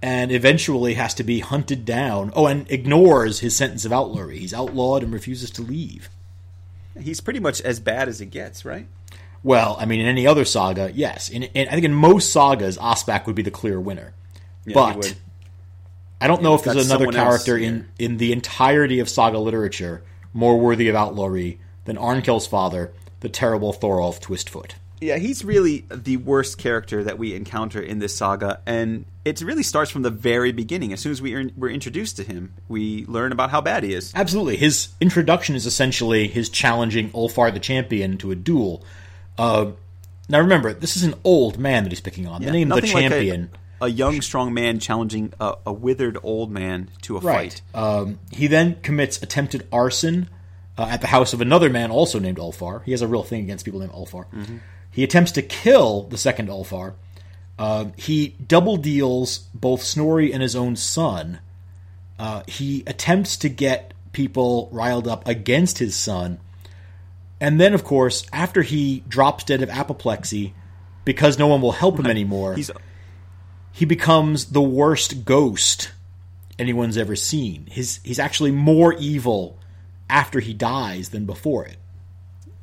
[0.00, 2.30] and eventually has to be hunted down.
[2.36, 4.38] Oh, and ignores his sentence of outlawry.
[4.38, 6.08] He's outlawed and refuses to leave.
[6.96, 8.86] He's pretty much as bad as it gets, right?
[9.42, 11.28] Well, I mean, in any other saga, yes.
[11.28, 14.14] In, in I think in most sagas, Ospak would be the clear winner.
[14.64, 15.16] Yeah, he but would.
[16.20, 20.02] I don't know if there's another character in, in the entirety of saga literature
[20.32, 24.72] more worthy of outlawry than Arnkel's father, the terrible Thorolf Twistfoot.
[25.00, 29.62] Yeah, he's really the worst character that we encounter in this saga, and it really
[29.62, 30.92] starts from the very beginning.
[30.92, 33.92] As soon as we are, we're introduced to him, we learn about how bad he
[33.92, 34.12] is.
[34.14, 34.56] Absolutely.
[34.56, 38.84] His introduction is essentially his challenging Ulfar the Champion to a duel.
[39.36, 39.72] Uh,
[40.30, 42.42] now remember, this is an old man that he's picking on.
[42.42, 43.50] The name of the Nothing like a- champion.
[43.80, 47.60] A, young, strong man challenging a, a withered old man to a Right.
[47.72, 47.80] fight.
[47.82, 50.28] Um, he then commits attempted arson
[50.78, 52.82] uh, at the house of another man also named Ulfar.
[52.84, 54.26] He has a real thing against people named Ulfar.
[54.90, 56.94] He attempts to kill the second Ulfar.
[57.58, 61.38] Uh, he double deals both Snorri and his own son.
[62.18, 66.38] Uh, he attempts to get people riled up against his son.
[67.40, 70.54] And then, of course, after he drops dead of apoplexy,
[71.04, 72.70] because no one will help him anymore, He's
[73.76, 75.92] he becomes the worst ghost
[76.58, 77.66] anyone's ever seen.
[77.70, 79.58] His he's actually more evil
[80.08, 81.76] after he dies than before it.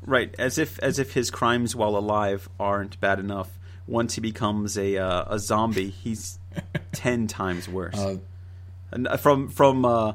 [0.04, 3.60] right as if as if his crimes while alive aren't bad enough.
[3.86, 6.40] Once he becomes a uh, a zombie, he's
[6.94, 7.94] ten times worse.
[8.90, 10.14] and uh, from from uh,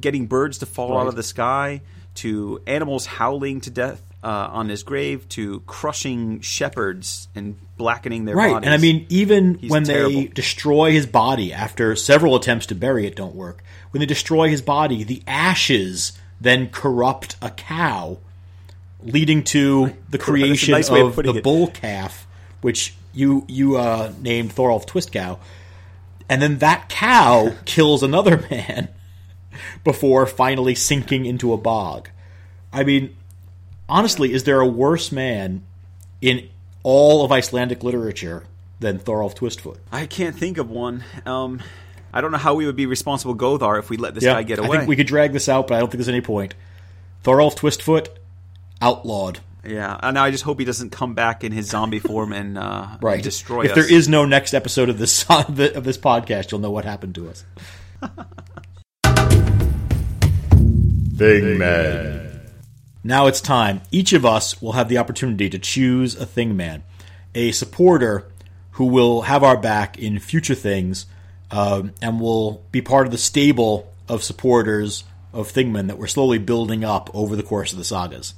[0.00, 1.82] getting birds to fall out of the sky
[2.14, 8.34] to animals howling to death uh, on his grave to crushing shepherds and blackening their
[8.34, 8.66] Right, bodies.
[8.66, 13.06] and I mean, even He's when they destroy his body after several attempts to bury
[13.06, 13.62] it don't work,
[13.92, 18.18] when they destroy his body, the ashes then corrupt a cow,
[19.04, 21.44] leading to the creation nice of of the it.
[21.44, 22.26] bull calf,
[22.62, 25.38] which you you uh, named Thorolf Twist Cow,
[26.28, 28.88] and then that cow kills another man
[29.84, 32.10] before finally sinking into a bog.
[32.72, 33.16] I mean,
[33.88, 35.64] honestly, is there a worse man
[36.20, 36.48] in
[36.82, 38.44] all of Icelandic literature
[38.80, 39.78] than Thorolf Twistfoot?
[39.92, 41.04] I can't think of one.
[41.24, 41.62] Um,
[42.12, 44.42] I don't know how we would be responsible Gothar if we let this Yeah, guy
[44.42, 44.78] get I away.
[44.78, 46.54] think we could drag this out, but I don't think there's any point.
[47.24, 48.08] Thorolf Twistfoot,
[48.80, 49.40] outlawed.
[49.64, 52.86] yeah, and I just hope he doesn't come back in his zombie form and uh,
[53.02, 53.14] Right.
[53.14, 53.74] and destroy if us.
[53.74, 57.28] there is no next episode of this of this podcast, you'll know what happened to
[57.28, 57.44] us.
[61.16, 62.35] Thingman.
[63.06, 63.82] Now it's time.
[63.92, 66.82] Each of us will have the opportunity to choose a thing man,
[67.36, 68.26] a supporter
[68.72, 71.06] who will have our back in future things,
[71.52, 76.38] um, and will be part of the stable of supporters of Thingman that we're slowly
[76.38, 78.34] building up over the course of the sagas.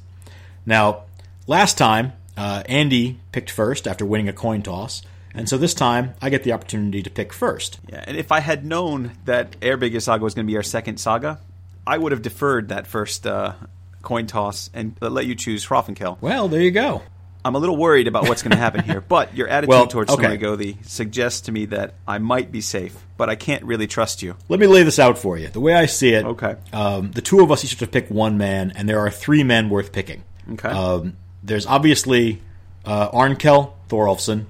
[0.66, 1.04] Now,
[1.46, 5.00] last time uh, Andy picked first after winning a coin toss,
[5.32, 7.80] and so this time I get the opportunity to pick first.
[7.88, 10.98] Yeah, and if I had known that Eyrbyggja Saga was going to be our second
[10.98, 11.40] saga,
[11.86, 13.54] I would have deferred that first uh,
[14.02, 16.20] coin toss and let you choose Hrafnkel.
[16.20, 17.02] Well, there you go.
[17.44, 20.12] I'm a little worried about what's going to happen here, but your attitude Well, towards
[20.12, 20.36] okay.
[20.36, 24.36] Gothi suggests to me that I might be safe, but I can't really trust you.
[24.48, 25.48] Let me lay this out for you.
[25.48, 26.56] The way I see it, Okay.
[26.72, 29.44] um, the two of us each have to pick one man, and there are three
[29.44, 30.24] men worth picking.
[30.52, 30.68] Okay.
[30.68, 32.42] Um, there's obviously
[32.84, 34.44] uh, Arnkel Thorolfsson?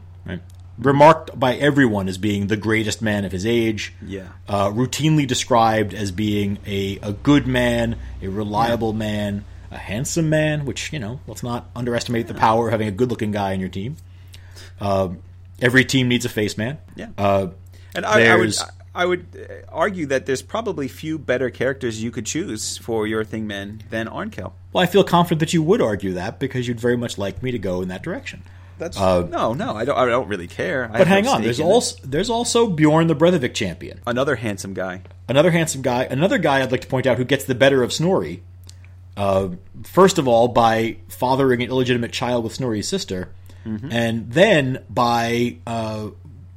[0.78, 3.92] Remarked by everyone as being the greatest man of his age.
[4.04, 4.28] Yeah.
[4.48, 10.64] Uh, routinely described as being a, a good man, a reliable man, a handsome man,
[10.64, 13.60] which, you know, let's not underestimate the power of having a good looking guy on
[13.60, 13.96] your team.
[14.80, 15.18] Um
[15.60, 16.78] every team needs a face man.
[16.94, 17.08] Yeah.
[17.18, 17.48] Uh,
[17.94, 18.54] And I, I would
[18.94, 23.24] I would uh, argue that there's probably few better characters you could choose for your
[23.24, 24.52] Thing Thingmen than Arnkel.
[24.72, 27.50] well, I feel confident that you would argue that because you'd very much like me
[27.50, 28.42] to go in that direction.
[28.78, 29.74] That's no, no.
[29.74, 29.98] I don't.
[29.98, 30.88] I don't really care.
[30.88, 31.64] But have no hang on, there's it.
[31.64, 34.00] also there's also Bjorn the Breidvik champion.
[34.06, 35.02] another handsome guy.
[35.28, 37.92] another handsome guy, another guy I'd like to point out who gets the better of
[37.92, 38.42] Snorri.
[39.16, 39.48] Uh,
[39.82, 43.30] first of all, by fathering an illegitimate child with Snorri's sister,
[43.66, 43.92] Mm-hmm.
[43.92, 46.10] and then by uh,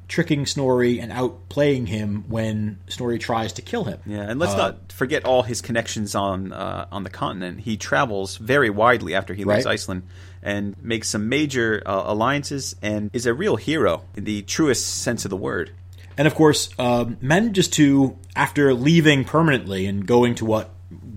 [0.07, 3.99] tricking Snorri and outplaying him when Snorri tries to kill him.
[4.05, 7.61] Yeah, and let's not forget all his connections on uh, on the continent.
[7.61, 9.74] He travels very widely after he leaves Right.
[9.74, 10.03] Iceland
[10.44, 15.26] and makes some major uh, alliances and is a real hero in the truest sense
[15.26, 15.72] of the word.
[16.18, 20.70] And of course, um, manages to, after leaving permanently and going to what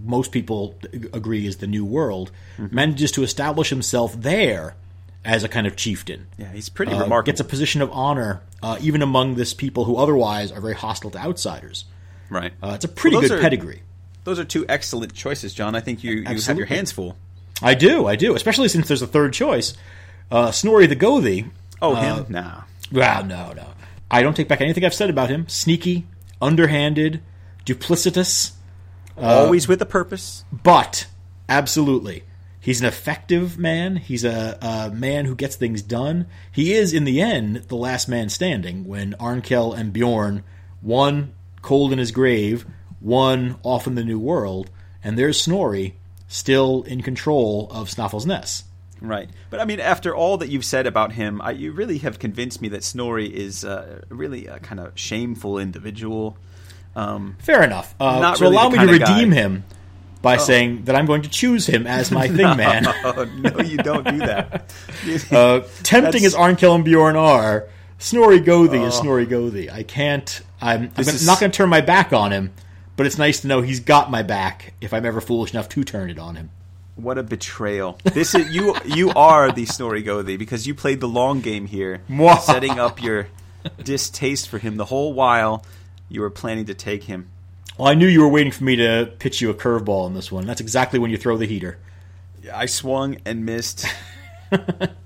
[0.05, 0.79] most people
[1.13, 2.75] agree is the New World, Mm-hmm.
[2.75, 4.77] manages to establish himself there
[5.25, 6.29] as a kind of chieftain.
[6.39, 7.33] Yeah, he's pretty uh, remarkable.
[7.33, 11.11] Gets a position of honor uh, even among this people who otherwise are very hostile
[11.11, 11.85] to outsiders.
[12.31, 12.53] right.
[12.63, 13.83] Uh, it's a pretty Well, good are- pedigree.
[14.23, 15.75] Those are two excellent choices, John.
[15.75, 17.17] I think you, you have your hands full.
[17.63, 19.75] I do, I do, especially since there's a third choice.
[20.31, 21.51] Uh, Snorri the Gothi.
[21.81, 22.27] Oh, Uh, him?
[22.33, 22.63] Nah.
[22.93, 23.67] Well, no, no.
[24.11, 25.49] I don't take back anything I've said about him.
[25.49, 26.07] Sneaky,
[26.41, 27.21] underhanded,
[27.65, 28.53] duplicitous,
[29.17, 30.45] Always with a purpose.
[30.53, 31.07] but
[31.49, 32.25] absolutely.
[32.61, 33.97] He's an effective man.
[33.97, 36.27] He's a, a man who gets things done.
[36.51, 40.43] He is, in the end, the last man standing when Arnkel and Bjorn,
[40.81, 41.33] one
[41.63, 42.65] cold in his grave,
[43.01, 44.71] one off in the new world,
[45.03, 45.95] and there's Snorri
[46.29, 48.63] still in control of Snaefellsnes.
[49.01, 49.29] Right.
[49.51, 52.63] But I mean, after all that you've said about him, I, you really have convinced
[52.63, 56.39] me that Snorri is uh, really a kind of shameful individual.
[56.97, 57.95] Um, Fair enough.
[58.01, 59.15] Uh, Not so really allow me to kinda guy.
[59.17, 59.65] redeem him.
[60.23, 62.87] by saying that I'm going to choose him as my thing man.
[63.05, 64.73] Oh no, you don't do that.
[65.31, 67.69] uh, tempting as Arnkel and Bjorn are,
[67.99, 69.71] Snorri Gothi is Snorri Gothi.
[69.71, 70.41] I can't.
[70.63, 72.53] I'm, I'm is- not going to turn my back on him,
[72.97, 75.85] but it's nice to know he's got my back if I'm ever foolish enough to
[75.85, 76.51] turn it on him.
[76.97, 77.99] What a betrayal!
[78.05, 78.77] This is you.
[78.85, 82.03] You are the Snorri Gothi because you played the long game here,
[82.41, 83.27] setting up your
[83.83, 85.65] distaste for him the whole while
[86.09, 87.31] you were planning to take him.
[87.77, 90.31] Well, I knew you were waiting for me to pitch you a curveball in this
[90.31, 90.47] one.
[90.47, 91.79] That's exactly when you throw the heater.
[92.53, 93.87] I swung and missed.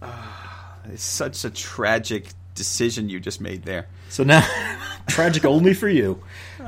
[0.03, 3.86] Ah, it's such a tragic decision you just made there.
[4.11, 4.47] So now,
[5.09, 6.22] tragic only for you.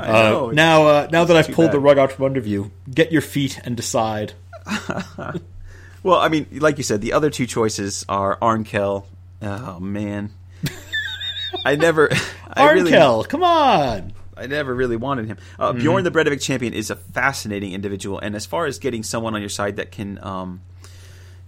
[0.07, 1.75] Know, Uh, now, uh, now that I've pulled bad.
[1.75, 4.35] the rug out from under you, get your feet and decide.
[6.03, 9.05] Well, I mean, like you said, the other two choices are Arnkel.
[9.43, 10.31] Oh man,
[11.67, 12.11] I never,
[12.51, 14.15] I really, Arnkel, come on!
[14.35, 15.37] I never really wanted him.
[15.59, 15.79] Uh, Mm-hmm.
[15.81, 19.43] Bjorn the Breidvik champion is a fascinating individual, and as far as getting someone on
[19.43, 20.63] your side that can um,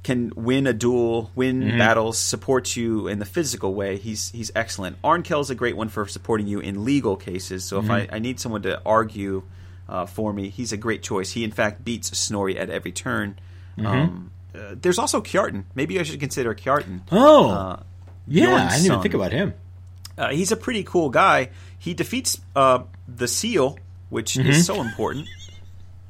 [0.03, 1.79] can win a duel, win Mm-hmm.
[1.79, 5.01] battles, support you in the physical way, he's he's excellent.
[5.03, 7.65] Arnkel's a great one for supporting you in legal cases.
[7.65, 7.91] So Mm-hmm.
[7.91, 9.43] if I, I need someone to argue
[9.89, 11.31] uh, for me, he's a great choice.
[11.33, 13.39] He in fact beats Snorri at every turn.
[13.79, 13.87] Mm-hmm.
[13.87, 15.65] Um, uh, there's also Kjartan.
[15.75, 17.01] Maybe I should consider Kjartan.
[17.13, 17.83] Oh, Uh,
[18.27, 19.55] yeah, I didn't even think about him.
[20.19, 21.51] uh, he's a pretty cool guy.
[21.79, 23.79] He defeats uh, the seal,
[24.11, 24.51] which Mm-hmm.
[24.51, 25.29] is so important.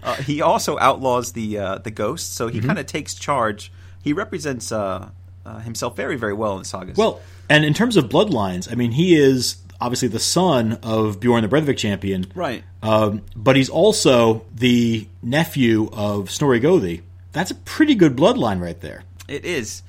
[0.02, 2.66] Uh, he also outlaws the uh, the ghost, so he Mm-hmm.
[2.66, 3.70] kind of takes charge.
[4.02, 5.08] He represents uh,
[5.46, 6.96] uh, himself very, very well in the sagas.
[6.96, 11.42] Well, and in terms of bloodlines, I mean, he is obviously the son of Bjorn
[11.42, 12.62] the Breidvik champion, right.
[12.82, 17.02] Um, but he's also the nephew of Snorri Gothi.
[17.32, 19.04] That's a pretty good bloodline right there.
[19.28, 19.82] It is.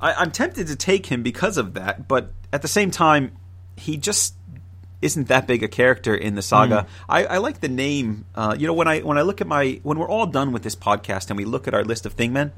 [0.00, 3.32] I, I'm tempted to take him because of that, but at the same time,
[3.76, 4.34] he just
[5.02, 6.86] isn't that big a character in the saga.
[7.08, 8.26] I, I like the name.
[8.34, 10.62] Uh, you know, when I when I look at my when we're all done with
[10.62, 12.52] this podcast and we look at our list of Thingmen,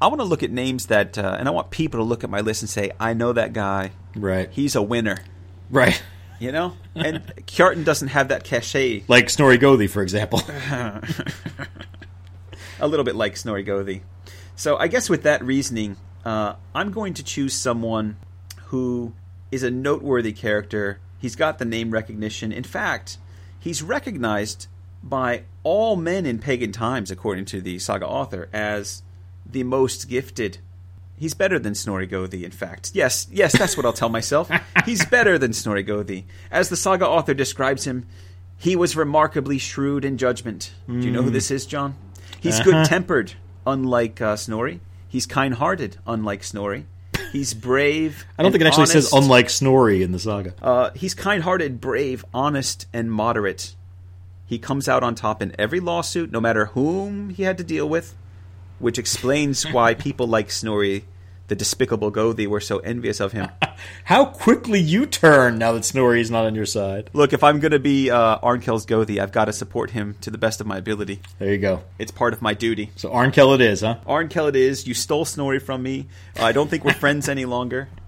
[0.00, 2.30] I want to look at names that, uh, and I want people to look at
[2.30, 3.92] my list and say, "I know that guy.
[4.14, 4.48] Right.
[4.50, 5.18] He's a winner."
[5.70, 6.00] Right.
[6.40, 9.04] You know, and Kjartan doesn't have that cachet.
[9.08, 10.40] Like Snorri Gothi, for example.
[12.80, 14.02] a little bit like Snorri Gothi.
[14.56, 18.16] So I guess with that reasoning, uh, I'm going to choose someone
[18.66, 19.14] who
[19.50, 21.00] is a noteworthy character.
[21.18, 22.52] He's got the name recognition.
[22.52, 23.18] In fact,
[23.58, 24.66] he's recognized
[25.02, 29.02] by all men in pagan times, according to the saga author, as
[29.44, 30.58] the most gifted.
[31.16, 32.92] He's better than Snorri Gothi, in fact.
[32.94, 34.48] Yes, yes, that's what I'll tell myself.
[34.84, 36.24] He's better than Snorri Gothi.
[36.50, 38.06] As the saga author describes him,
[38.56, 40.72] he was remarkably shrewd in judgment.
[40.86, 41.96] Do you know who this is, John?
[42.40, 43.34] He's good tempered,
[43.66, 44.80] unlike uh, Snorri.
[45.08, 46.86] He's kind hearted, unlike Snorri.
[47.32, 48.26] He's brave.
[48.38, 50.54] I don't think it actually says unlike Snorri in the saga.
[50.60, 53.74] Uh, he's kind hearted, brave, honest, and moderate.
[54.46, 57.88] He comes out on top in every lawsuit, no matter whom he had to deal
[57.88, 58.14] with,
[58.78, 61.04] which explains why people like Snorri,
[61.48, 63.48] the despicable Gothi, were so envious of him.
[64.04, 67.10] How quickly you turn now that Snorri is not on your side.
[67.12, 70.30] Look, if I'm going to be uh, Arnkel's Gothi, I've got to support him to
[70.30, 71.20] the best of my ability.
[71.38, 71.82] There you go.
[71.98, 72.90] It's part of my duty.
[72.96, 73.96] So Arnkel it is, huh?
[74.06, 74.86] Arnkel it is.
[74.86, 76.06] You stole Snorri from me.
[76.38, 77.88] Uh, I don't think we're friends any longer.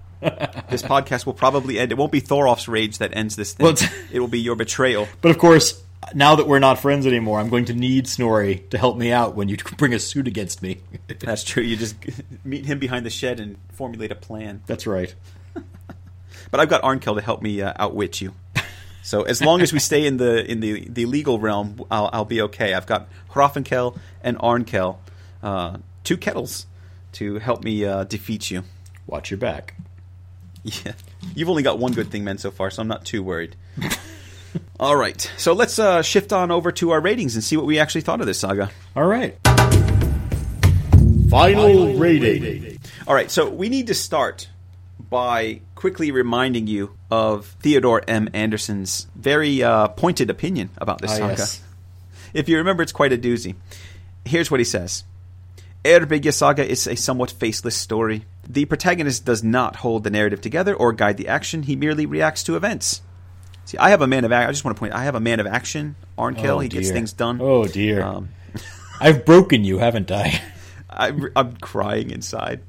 [0.69, 1.91] This podcast will probably end.
[1.91, 3.65] It won't be Thorolf's rage that ends this thing.
[3.65, 3.75] Well,
[4.11, 5.07] it will be your betrayal.
[5.21, 5.81] But of course,
[6.13, 9.35] now that we're not friends anymore, I'm going to need Snorri to help me out
[9.35, 10.79] when you bring a suit against me.
[11.19, 11.63] That's true.
[11.63, 11.95] You just
[12.43, 14.61] meet him behind the shed and formulate a plan.
[14.65, 15.13] That's right.
[16.49, 18.33] But I've got Arnkel to help me uh, outwit you.
[19.03, 22.25] So as long as we stay in the in the, the legal realm, I'll, I'll
[22.25, 22.73] be okay.
[22.73, 24.97] I've got Hrafnkel and Arnkel,
[25.41, 26.67] uh, two kettles,
[27.13, 28.63] to help me uh, defeat you.
[29.07, 29.75] Watch your back.
[30.63, 30.91] Yeah,
[31.33, 33.55] you've only got one good thing, men, so far, so I'm not too worried.
[34.79, 37.79] All right, so let's uh, shift on over to our ratings and see what we
[37.79, 38.69] actually thought of this saga.
[38.95, 39.37] All right.
[41.29, 42.77] Final rating.
[43.07, 44.49] All right, so we need to start
[45.09, 48.29] by quickly reminding you of Theodore M.
[48.33, 51.35] Andersson's very uh, pointed opinion about this Ah, saga.
[51.37, 51.61] yes.
[52.33, 53.55] If you remember, it's quite a doozy.
[54.25, 55.03] Here's what he says.
[55.83, 58.25] Eyrbyggja Saga is a somewhat faceless story.
[58.47, 61.63] The protagonist does not hold the narrative together or guide the action.
[61.63, 63.01] He merely reacts to events.
[63.65, 64.49] See, I have a man of action.
[64.49, 64.93] I just want to point.
[64.93, 65.95] I have a man of action.
[66.17, 66.45] Arnkel.
[66.49, 67.39] Oh, he gets things done.
[67.41, 68.01] Oh dear.
[68.01, 68.29] Um,
[68.99, 70.41] I've broken you, haven't I?
[70.89, 72.61] I, I'm crying inside.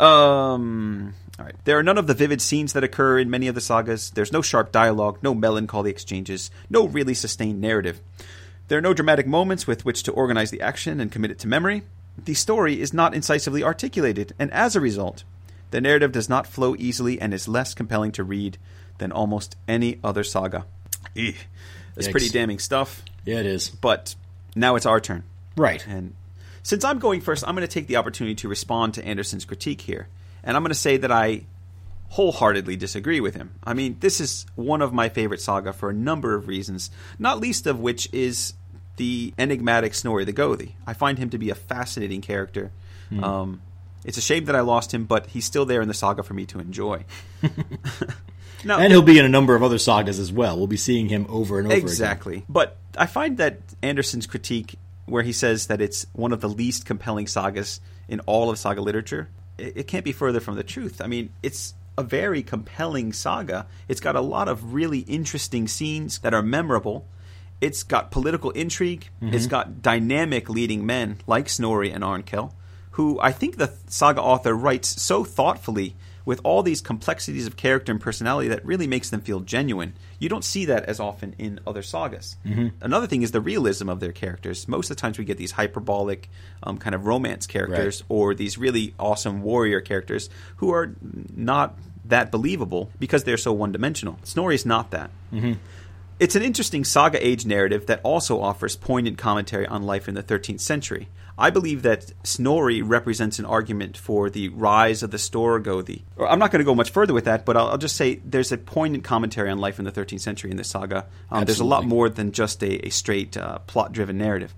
[0.00, 1.14] Um.
[1.38, 1.54] All right.
[1.64, 4.10] There are none of the vivid scenes that occur in many of the sagas.
[4.10, 8.00] There's no sharp dialogue, no melancholy exchanges, no really sustained narrative.
[8.68, 11.48] There are no dramatic moments with which to organize the action and commit it to
[11.48, 11.82] memory.
[12.16, 15.24] The story is not incisively articulated, and as a result,
[15.72, 18.56] the narrative does not flow easily and is less compelling to read
[18.98, 20.66] than almost any other saga.
[21.14, 22.10] That's Yikes.
[22.10, 23.02] pretty damning stuff.
[23.24, 23.68] Yeah, it is.
[23.68, 24.14] But
[24.54, 25.24] now it's our turn.
[25.56, 25.86] Right.
[25.86, 26.14] And
[26.62, 29.82] since I'm going first, I'm going to take the opportunity to respond to Andersson's critique
[29.82, 30.08] here.
[30.42, 31.44] And I'm going to say that I
[32.10, 33.54] wholeheartedly disagree with him.
[33.64, 37.40] I mean, this is one of my favorite saga for a number of reasons, not
[37.40, 38.54] least of which is
[38.96, 40.72] the enigmatic Snorri the Gothi.
[40.86, 42.70] I find him to be a fascinating character.
[43.22, 43.62] Um,
[44.04, 46.34] it's a shame that I lost him, but he's still there in the saga for
[46.34, 47.04] me to enjoy.
[48.64, 50.56] now, And he'll be in a number of other sagas as well.
[50.56, 51.86] We'll be seeing him over and over again.
[51.86, 52.44] Exactly.
[52.48, 54.76] But I find that Andersson's critique,
[55.06, 58.80] where he says that it's one of the least compelling sagas in all of saga
[58.80, 59.28] literature,
[59.58, 61.00] it, it can't be further from the truth.
[61.00, 63.66] I mean, it's a very compelling saga.
[63.88, 67.06] It's got a lot of really interesting scenes that are memorable.
[67.60, 69.08] It's got political intrigue.
[69.22, 69.34] Mm-hmm.
[69.34, 72.52] It's got dynamic leading men like Snorri and Arnkel,
[72.92, 75.94] who I think the saga author writes so thoughtfully
[76.24, 79.92] with all these complexities of character and personality that really makes them feel genuine.
[80.18, 82.36] You don't see that as often in other sagas.
[82.80, 84.66] Another thing is the realism of their characters.
[84.66, 86.30] Most of the times we get these hyperbolic
[86.62, 88.06] um, kind of romance characters Right.
[88.16, 90.94] or these really awesome warrior characters who are
[91.36, 91.76] not
[92.06, 94.18] that believable because they're so one dimensional.
[94.24, 95.10] Snorri's not that.
[96.20, 100.22] It's an interesting saga age narrative that also offers poignant commentary on life in the
[100.22, 101.08] 13th century.
[101.36, 106.02] I believe that Snorri represents an argument for the rise of the Storgothi.
[106.18, 108.52] I'm not going to go much further with that, but I'll, I'll just say there's
[108.52, 111.06] a poignant commentary on life in the 13th century in this saga.
[111.30, 114.54] Um, there's a lot more than just a, a straight uh, plot driven narrative.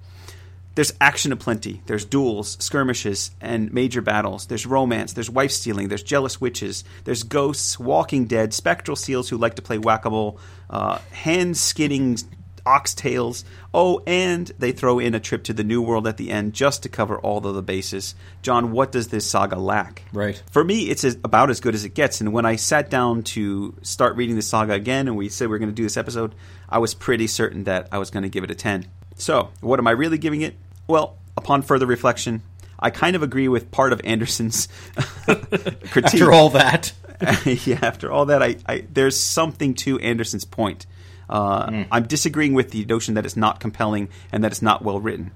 [0.74, 1.80] There's action aplenty.
[1.86, 4.44] There's duels, skirmishes, and major battles.
[4.44, 5.14] There's romance.
[5.14, 5.88] There's wife stealing.
[5.88, 6.84] There's jealous witches.
[7.04, 10.38] There's ghosts, walking dead, spectral seals who like to play whack a mole,
[10.68, 12.18] uh, hand skinning
[12.66, 13.44] oxtails.
[13.72, 16.82] Oh, and they throw in a trip to the New World at the end just
[16.82, 18.14] to cover all of the bases.
[18.42, 20.02] John, what does this saga lack?
[20.12, 20.42] Right.
[20.50, 22.20] For me, it's about as good as it gets.
[22.20, 25.56] And when I sat down to start reading the saga again, and we said we
[25.56, 26.34] are going to do this episode,
[26.68, 28.86] I was pretty certain that I was going to give it a 10.
[29.14, 30.56] So, what am I really giving it?
[30.86, 32.42] Well, upon further reflection,
[32.78, 34.68] I kind of agree with part of Andersson's
[35.24, 35.96] critique.
[35.96, 36.92] After all that.
[37.44, 40.86] yeah, after all that, I, I there's something to Andersson's point.
[41.28, 45.00] Uh, I'm disagreeing with the notion that it's not compelling and that it's not well
[45.00, 45.32] written.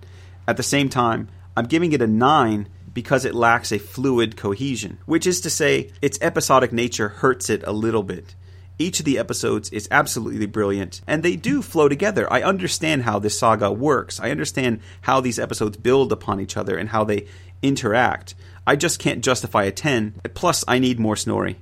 [0.47, 4.99] At the same time, I'm giving it a nine because it lacks a fluid cohesion,
[5.07, 8.35] which is to say, its episodic nature hurts it a little bit.
[8.79, 12.33] Each of the episodes is absolutely brilliant, and they do flow together.
[12.33, 14.19] I understand how this saga works.
[14.19, 17.27] I understand how these episodes build upon each other and how they
[17.63, 18.35] interact.
[18.67, 20.15] I just can't justify a 10.
[20.33, 21.59] Plus, I need more Snorri.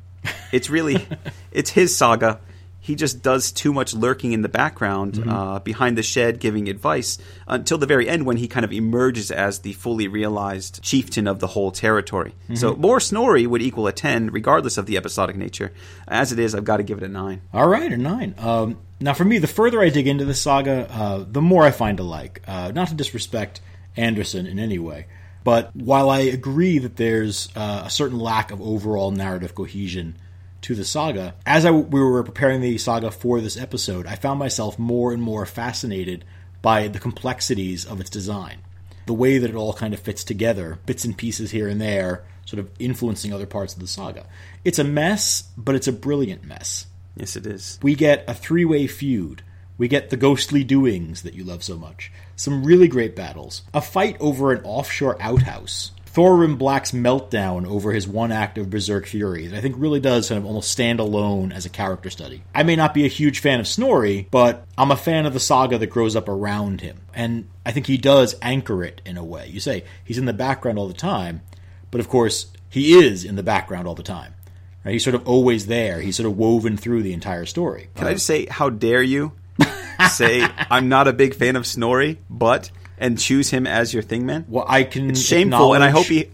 [0.52, 1.08] It's really,
[1.50, 2.38] it's his saga.
[2.88, 7.18] He just does too much lurking in the background, uh, behind the shed, giving advice
[7.46, 11.38] until the very end when he kind of emerges as the fully realized chieftain of
[11.38, 12.34] the whole territory.
[12.54, 15.70] So more Snorri would equal a 10, regardless of the episodic nature.
[16.08, 17.42] As it is, I've got to give it a 9.
[17.52, 18.34] All right, a nine.
[18.38, 21.72] Um, now, for me, the further I dig into the saga, uh, the more I
[21.72, 22.42] find to like.
[22.48, 23.60] Uh, not to disrespect
[23.98, 25.08] Andersson in any way,
[25.44, 30.16] but while I agree that there's uh, a certain lack of overall narrative cohesion
[30.62, 34.38] to the saga, as I, we were preparing the saga for this episode, I found
[34.38, 36.24] myself more and more fascinated
[36.62, 38.58] by the complexities of its design.
[39.06, 42.24] The way that it all kind of fits together, bits and pieces here and there,
[42.44, 44.26] sort of influencing other parts of the saga.
[44.64, 46.86] It's a mess, but it's a brilliant mess
[47.16, 47.78] Yes, it is.
[47.82, 49.42] we get a three way feud.
[49.76, 52.10] We get the ghostly doings that you love so much.
[52.36, 53.62] Some really great battles.
[53.72, 55.92] A fight over an offshore outhouse.
[56.14, 60.28] Thorin Black's meltdown over his one act of berserk fury that I think really does
[60.28, 62.42] kind of almost stand alone as a character study.
[62.54, 65.40] I may not be a huge fan of Snorri, but I'm a fan of the
[65.40, 67.00] saga that grows up around him.
[67.14, 69.48] And I think he does anchor it in a way.
[69.48, 71.42] You say he's in the background all the time,
[71.90, 74.34] but of course, he is in the background all the time.
[74.84, 74.92] Right?
[74.92, 76.00] He's sort of always there.
[76.00, 77.88] He's sort of woven through the entire story.
[77.94, 79.32] Can I uh, just say, how dare you
[80.10, 82.70] say I'm not a big fan of Snorri, but
[83.00, 84.44] and choose him as your thing man?
[84.48, 86.28] Well, I can It's shameful, and I hope he,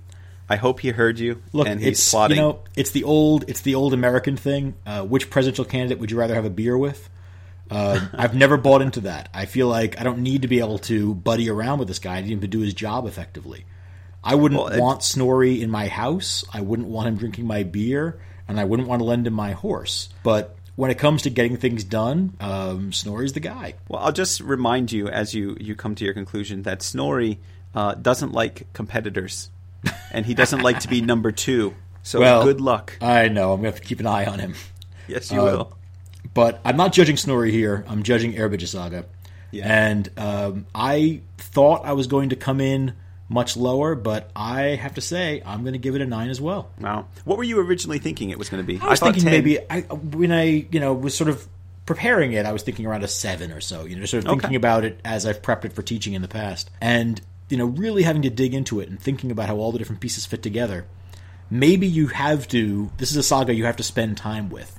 [0.49, 1.43] I hope he heard you.
[1.53, 1.67] look.
[1.67, 2.37] and he's it's plotting.
[2.37, 4.75] you know, it's the old, it's the old American thing.
[4.87, 7.09] Uh, which presidential candidate would you rather have a beer with?
[7.71, 9.29] Uh, I've never bought into that.
[9.33, 12.17] I feel like I don't need to be able to buddy around with this guy.
[12.17, 13.65] I need him to do his job effectively.
[14.23, 16.45] I wouldn't Well, it- want Snorri in my house.
[16.53, 19.53] I wouldn't want him drinking my beer, and I wouldn't want to lend him my
[19.53, 20.09] horse.
[20.23, 23.75] But when it comes to getting things done, um, Snorri's the guy.
[23.89, 27.39] Well, I'll just remind you as you you come to your conclusion that Snorri
[27.75, 29.51] uh, doesn't like competitors,
[30.13, 31.75] and he doesn't like to be number two.
[32.03, 32.99] So Well, good luck.
[33.01, 33.53] I know.
[33.53, 34.55] I'm going to have to keep an eye on him.
[35.09, 35.79] yes, you uh, will.
[36.35, 37.85] But I'm not judging Snorri here.
[37.89, 39.07] I'm judging Eyrbyggja Saga.
[39.53, 39.67] Yeah.
[39.67, 42.95] And um, I thought I was going to come in
[43.35, 46.41] much lower, but I have to say I'm going to give it a nine as
[46.41, 46.71] well.
[46.81, 47.07] Wow.
[47.25, 48.81] What were you originally thinking it was going to be?
[48.81, 49.33] I was thought thinking 10.
[49.33, 51.47] maybe I, when I you know was sort of
[51.85, 53.85] preparing it, I was thinking around a seven or so.
[53.85, 54.41] You know, sort of Okay.
[54.41, 56.71] thinking about it as I've prepped it for teaching in the past.
[56.81, 57.21] And
[57.51, 60.01] you know, really having to dig into it and thinking about how all the different
[60.01, 60.87] pieces fit together,
[61.51, 62.91] maybe you have to.
[62.97, 64.79] This is a saga you have to spend time with.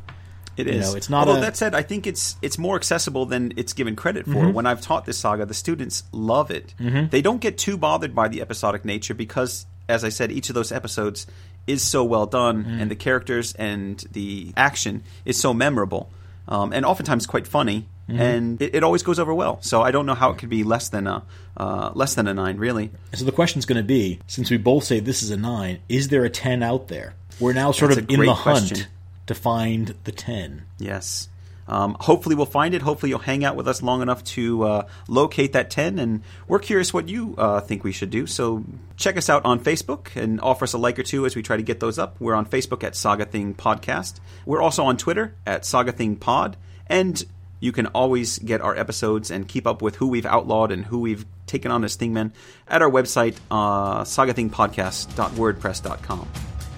[0.57, 3.25] It You know, it's not Although a- that said, I think it's it's more accessible
[3.25, 4.31] than it's given credit for.
[4.31, 4.53] Mm-hmm.
[4.53, 6.73] When I've taught this saga, the students love it.
[6.79, 10.55] They don't get too bothered by the episodic nature because, as I said, each of
[10.55, 11.27] those episodes
[11.67, 12.79] is so well done, Mm-hmm.
[12.81, 16.09] and the characters and the action is so memorable,
[16.47, 17.87] um, and oftentimes quite funny.
[18.07, 18.21] Mm-hmm.
[18.21, 19.57] And it, it always goes over well.
[19.61, 21.23] So I don't know how it could be less than a
[21.57, 22.91] uh, less than a nine, really.
[23.15, 25.79] So the question is going to be, since we both say this is a nine,
[25.89, 27.15] is there a ten out there?
[27.39, 28.87] We're now sort That's of in the hunt question.
[29.27, 30.63] To find the ten.
[30.77, 31.29] Yes.
[31.67, 32.81] Um, hopefully, we'll find it.
[32.81, 35.99] Hopefully, you'll hang out with us long enough to uh, locate that 10.
[35.99, 38.27] And we're curious what you uh, think we should do.
[38.27, 38.63] So,
[38.97, 41.57] check us out on Facebook and offer us a like or two as we try
[41.57, 42.17] to get those up.
[42.19, 44.19] We're on Facebook at Saga Thing Podcast.
[44.45, 46.55] We're also on Twitter at Saga Thing Pod.
[46.87, 47.25] And
[47.59, 50.99] you can always get our episodes and keep up with who we've outlawed and who
[50.99, 52.31] we've taken on as Thingmen
[52.67, 56.29] at our website, uh, sagathingpodcast.wordpress.com.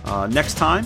[0.06, 0.86] Uh, next time,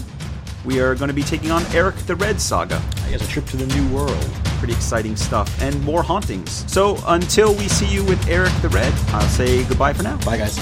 [0.65, 3.45] we are going to be taking on Eric the Red Saga I guess a trip
[3.47, 4.29] to the new world.
[4.59, 6.63] pretty exciting stuff and more hauntings.
[6.71, 10.17] So until we see you with Eric the Red, I'll say goodbye for now.
[10.23, 10.57] Bye, guys.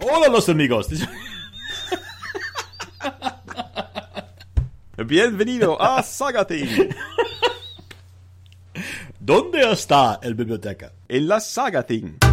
[0.00, 1.06] Hola, los amigos.
[5.08, 6.90] Bienvenido a Saga Thing.
[9.18, 10.92] ¿Dónde está el biblioteca?
[11.08, 12.27] En la Saga Thing.